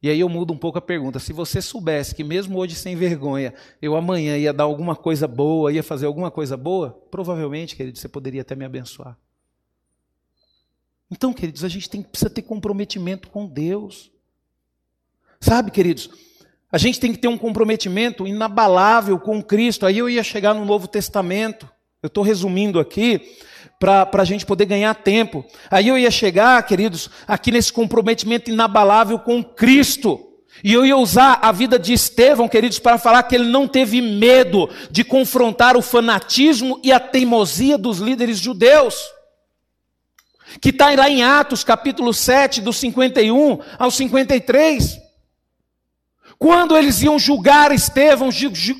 [0.00, 1.18] E aí eu mudo um pouco a pergunta.
[1.18, 3.52] Se você soubesse que mesmo hoje sem vergonha,
[3.82, 8.08] eu amanhã ia dar alguma coisa boa, ia fazer alguma coisa boa, provavelmente, querido, você
[8.08, 9.18] poderia até me abençoar.
[11.10, 14.12] Então, queridos, a gente tem, precisa ter comprometimento com Deus.
[15.40, 16.08] Sabe, queridos,
[16.74, 19.86] a gente tem que ter um comprometimento inabalável com Cristo.
[19.86, 21.70] Aí eu ia chegar no Novo Testamento.
[22.02, 23.20] Eu estou resumindo aqui
[23.78, 25.44] para a gente poder ganhar tempo.
[25.70, 30.18] Aí eu ia chegar, queridos, aqui nesse comprometimento inabalável com Cristo.
[30.64, 34.02] E eu ia usar a vida de Estevão, queridos, para falar que ele não teve
[34.02, 38.96] medo de confrontar o fanatismo e a teimosia dos líderes judeus.
[40.60, 45.03] Que está lá em Atos, capítulo 7, do 51 ao 53.
[46.44, 48.28] Quando eles iam julgar Estevão,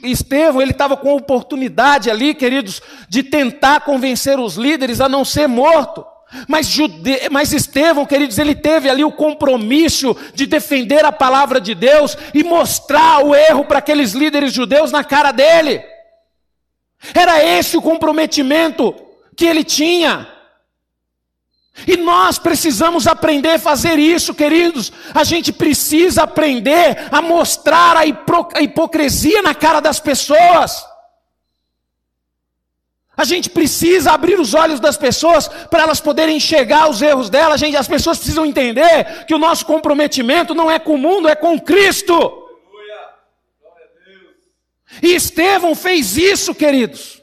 [0.03, 5.47] Estevão, ele estava com oportunidade ali, queridos, de tentar convencer os líderes a não ser
[5.47, 6.05] morto.
[6.47, 7.21] Mas, Jude...
[7.31, 12.45] Mas Estevão, queridos, ele teve ali o compromisso de defender a palavra de Deus e
[12.45, 15.83] mostrar o erro para aqueles líderes judeus na cara dele.
[17.15, 18.95] Era esse o comprometimento
[19.35, 20.29] que ele tinha.
[21.87, 24.93] E nós precisamos aprender a fazer isso, queridos.
[25.13, 30.87] A gente precisa aprender a mostrar a, hipocrisia na cara das pessoas.
[33.17, 37.61] A gente precisa abrir os olhos das pessoas para elas poderem enxergar os erros delas.
[37.61, 41.35] Gente, as pessoas precisam entender que o nosso comprometimento não é com o mundo, é
[41.35, 42.41] com Cristo.
[45.03, 47.21] E Estevão fez isso, queridos.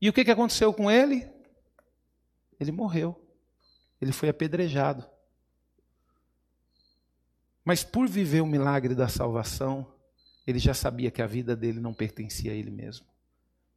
[0.00, 1.29] E o que aconteceu com ele?
[2.60, 3.18] Ele morreu.
[4.00, 5.06] Ele foi apedrejado.
[7.64, 9.86] Mas por viver o milagre da salvação,
[10.46, 13.06] ele já sabia que a vida dele não pertencia a ele mesmo.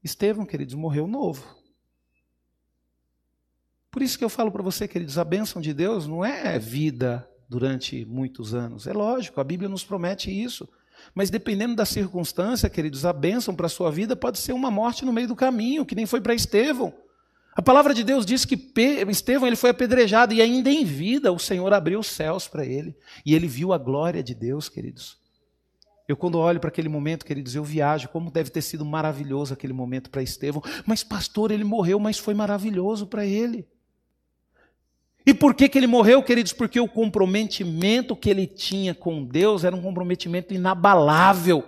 [0.03, 1.63] Estevão, queridos, morreu novo.
[3.89, 7.29] Por isso que eu falo para você, queridos, a bênção de Deus não é vida
[7.47, 8.87] durante muitos anos.
[8.87, 10.67] É lógico, a Bíblia nos promete isso.
[11.13, 15.05] Mas dependendo da circunstância, queridos, a bênção para a sua vida pode ser uma morte
[15.05, 16.93] no meio do caminho, que nem foi para Estevão.
[17.55, 18.59] A palavra de Deus diz que
[19.09, 22.95] Estevão ele foi apedrejado e ainda em vida o Senhor abriu os céus para ele
[23.25, 25.21] e ele viu a glória de Deus, queridos.
[26.07, 29.71] Eu quando olho para aquele momento, queridos, eu viajo, como deve ter sido maravilhoso aquele
[29.71, 30.61] momento para Estevão.
[30.85, 33.65] Mas pastor, ele morreu, mas foi maravilhoso para ele.
[35.25, 36.51] E por que, que ele morreu, queridos?
[36.51, 41.63] Porque o comprometimento que ele tinha com Deus era um comprometimento inabalável.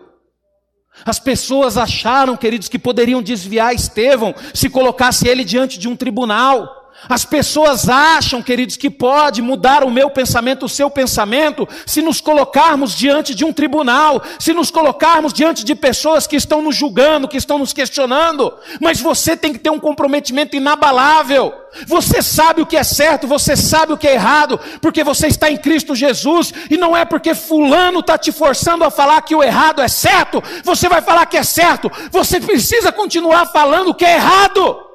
[1.04, 6.85] As pessoas acharam, queridos, que poderiam desviar Estevão se colocasse ele diante de um tribunal.
[7.08, 12.20] As pessoas acham, queridos, que pode mudar o meu pensamento, o seu pensamento, se nos
[12.20, 17.28] colocarmos diante de um tribunal, se nos colocarmos diante de pessoas que estão nos julgando,
[17.28, 18.54] que estão nos questionando.
[18.82, 21.54] Mas você tem que ter um comprometimento inabalável.
[21.88, 25.52] Você sabe o que é certo, você sabe o que é errado, porque você está
[25.52, 29.44] em Cristo Jesus, e não é porque Fulano está te forçando a falar que o
[29.44, 34.16] errado é certo, você vai falar que é certo, você precisa continuar falando que é
[34.16, 34.86] errado.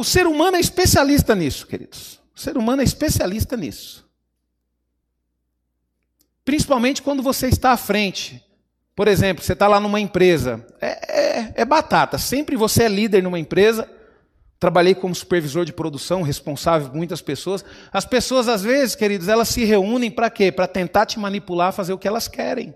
[0.00, 2.18] O ser humano é especialista nisso, queridos.
[2.34, 4.08] O ser humano é especialista nisso.
[6.42, 8.42] Principalmente quando você está à frente.
[8.96, 13.22] Por exemplo, você está lá numa empresa, é, é, é batata, sempre você é líder
[13.22, 13.86] numa empresa.
[14.58, 17.62] Trabalhei como supervisor de produção, responsável por muitas pessoas.
[17.92, 20.50] As pessoas, às vezes, queridos, elas se reúnem para quê?
[20.50, 22.74] Para tentar te manipular, fazer o que elas querem.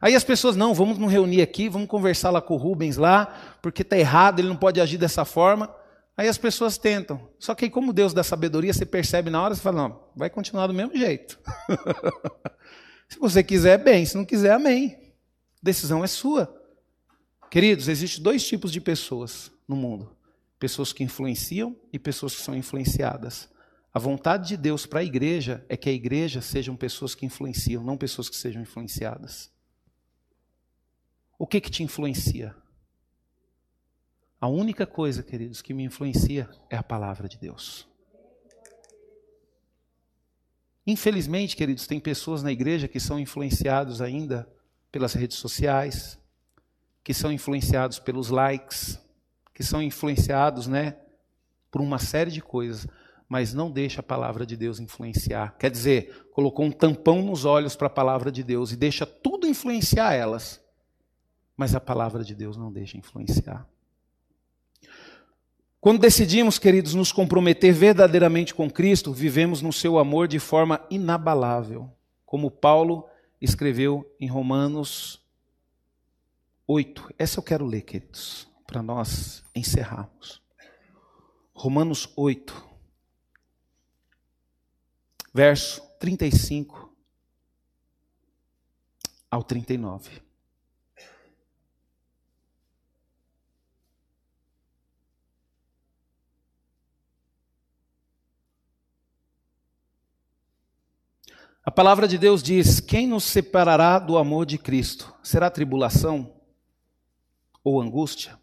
[0.00, 3.58] Aí as pessoas, não, vamos nos reunir aqui, vamos conversar lá com o Rubens lá,
[3.60, 5.79] porque está errado, ele não pode agir dessa forma.
[6.20, 7.30] Aí as pessoas tentam.
[7.38, 10.28] Só que aí, como Deus dá sabedoria, você percebe na hora, você fala, não, vai
[10.28, 11.40] continuar do mesmo jeito.
[13.08, 15.14] se você quiser, bem, se não quiser, amém.
[15.62, 16.54] Decisão é sua.
[17.50, 20.14] Queridos, existem dois tipos de pessoas no mundo
[20.58, 23.48] pessoas que influenciam e pessoas que são influenciadas.
[23.90, 27.82] A vontade de Deus para a igreja é que a igreja sejam pessoas que influenciam,
[27.82, 29.50] não pessoas que sejam influenciadas.
[31.38, 32.54] O que que te influencia?
[34.40, 37.86] A única coisa, queridos, que me influencia é a palavra de Deus.
[40.86, 44.50] Infelizmente, queridos, tem pessoas na igreja que são influenciados ainda
[44.90, 46.18] pelas redes sociais,
[47.04, 48.98] que são influenciados pelos likes,
[49.52, 50.96] que são influenciados, né,
[51.70, 52.86] por uma série de coisas,
[53.28, 55.54] mas não deixa a palavra de Deus influenciar.
[55.58, 59.46] Quer dizer, colocou um tampão nos olhos para a palavra de Deus e deixa tudo
[59.46, 60.60] influenciar elas.
[61.56, 63.68] Mas a palavra de Deus não deixa influenciar.
[65.80, 71.90] Quando decidimos, queridos, nos comprometer verdadeiramente com Cristo, vivemos no seu amor de forma inabalável,
[72.26, 73.08] como Paulo
[73.40, 75.24] escreveu em Romanos
[76.66, 77.14] 8.
[77.18, 80.40] Essa eu quero ler, queridos para nós encerrarmos.
[81.52, 82.68] Romanos 8,
[85.34, 86.94] verso 35
[89.28, 90.22] ao 39.
[101.70, 105.14] A palavra de Deus diz: Quem nos separará do amor de Cristo?
[105.22, 106.34] Será tribulação
[107.62, 108.36] ou angústia?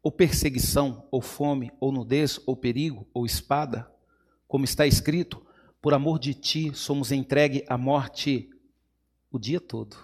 [0.00, 3.92] ou perseguição, ou fome, ou nudez, ou perigo, ou espada,
[4.46, 5.44] como está escrito,
[5.82, 8.48] por amor de ti somos entregue à morte
[9.28, 9.96] o dia todo.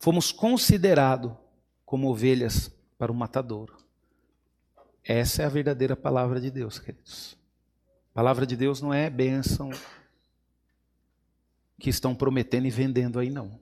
[0.00, 1.32] Fomos considerados
[1.84, 3.76] como ovelhas para o matadouro.
[5.04, 7.38] Essa é a verdadeira palavra de Deus, queridos.
[8.10, 9.70] A palavra de Deus não é bênção
[11.78, 13.60] que estão prometendo e vendendo aí, não.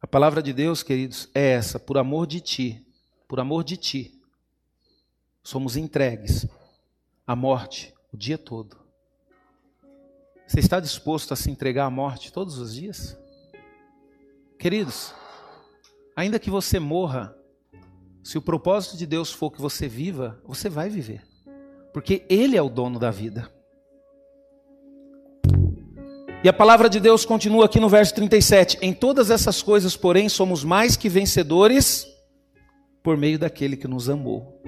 [0.00, 2.86] A palavra de Deus, queridos, é essa: por amor de ti,
[3.26, 4.20] por amor de ti,
[5.42, 6.46] somos entregues
[7.26, 8.78] à morte o dia todo.
[10.46, 13.18] Você está disposto a se entregar à morte todos os dias?
[14.58, 15.14] Queridos,
[16.16, 17.36] ainda que você morra,
[18.22, 21.22] se o propósito de Deus for que você viva, você vai viver,
[21.92, 23.52] porque Ele é o dono da vida.
[26.42, 28.78] E a palavra de Deus continua aqui no verso 37.
[28.80, 32.06] Em todas essas coisas, porém, somos mais que vencedores
[33.02, 34.62] por meio daquele que nos amou.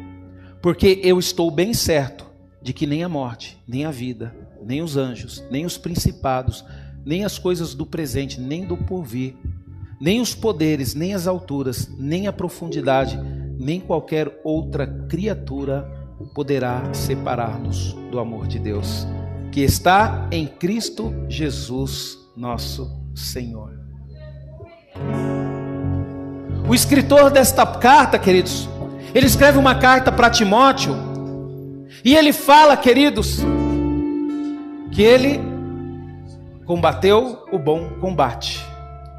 [0.60, 2.26] Porque eu estou bem certo
[2.60, 6.64] de que nem a morte, nem a vida, nem os anjos, nem os principados,
[7.06, 9.36] nem as coisas do presente, nem do porvir,
[10.00, 13.16] nem os poderes, nem as alturas, nem a profundidade,
[13.58, 15.88] nem qualquer outra criatura
[16.34, 19.06] poderá separar-nos do amor de Deus
[19.50, 23.78] que está em Cristo Jesus, nosso Senhor.
[26.68, 28.68] O escritor desta carta, queridos,
[29.14, 30.94] ele escreve uma carta para Timóteo
[32.04, 33.40] e ele fala, queridos,
[34.92, 35.40] que ele
[36.64, 38.64] combateu o bom combate.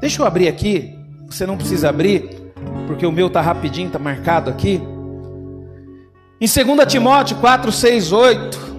[0.00, 2.52] Deixa eu abrir aqui, você não precisa abrir,
[2.86, 4.80] porque o meu está rapidinho, está marcado aqui.
[6.40, 8.71] Em 2 Timóteo 4, 6, 8.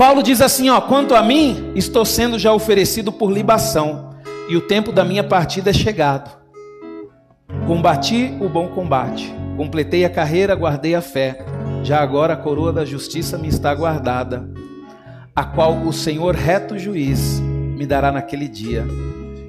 [0.00, 4.14] Paulo diz assim, ó, quanto a mim, estou sendo já oferecido por libação,
[4.48, 6.40] e o tempo da minha partida é chegado.
[7.66, 11.44] Combati o bom combate, completei a carreira, guardei a fé.
[11.82, 14.48] Já agora a coroa da justiça me está guardada,
[15.36, 18.86] a qual o Senhor reto juiz me dará naquele dia,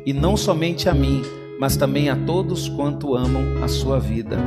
[0.05, 1.21] e não somente a mim,
[1.61, 4.37] mas também a todos quanto amam a sua vida.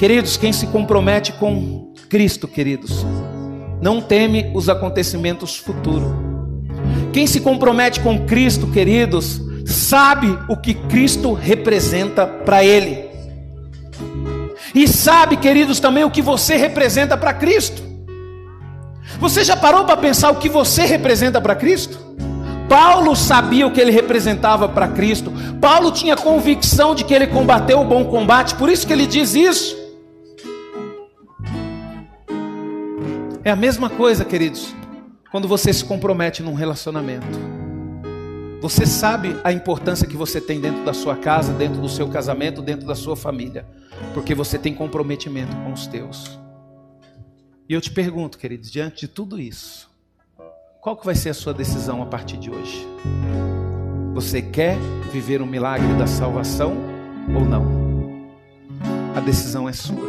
[0.00, 3.06] Queridos, quem se compromete com Cristo, queridos,
[3.80, 6.08] não teme os acontecimentos futuros.
[7.12, 13.06] Quem se compromete com Cristo, queridos, sabe o que Cristo representa para ele.
[14.74, 17.82] E sabe, queridos, também o que você representa para Cristo.
[19.18, 21.98] Você já parou para pensar o que você representa para Cristo?
[22.68, 25.32] Paulo sabia o que ele representava para Cristo.
[25.60, 29.34] Paulo tinha convicção de que ele combateu o bom combate, por isso que ele diz
[29.34, 29.85] isso.
[33.46, 34.74] É a mesma coisa, queridos,
[35.30, 37.38] quando você se compromete num relacionamento.
[38.60, 42.60] Você sabe a importância que você tem dentro da sua casa, dentro do seu casamento,
[42.60, 43.64] dentro da sua família,
[44.12, 46.40] porque você tem comprometimento com os teus.
[47.68, 49.88] E eu te pergunto, queridos, diante de tudo isso,
[50.80, 52.84] qual que vai ser a sua decisão a partir de hoje?
[54.12, 54.76] Você quer
[55.12, 56.76] viver o milagre da salvação
[57.32, 57.64] ou não?
[59.14, 60.08] A decisão é sua.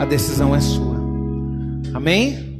[0.00, 0.97] A decisão é sua.
[1.94, 2.57] Amém?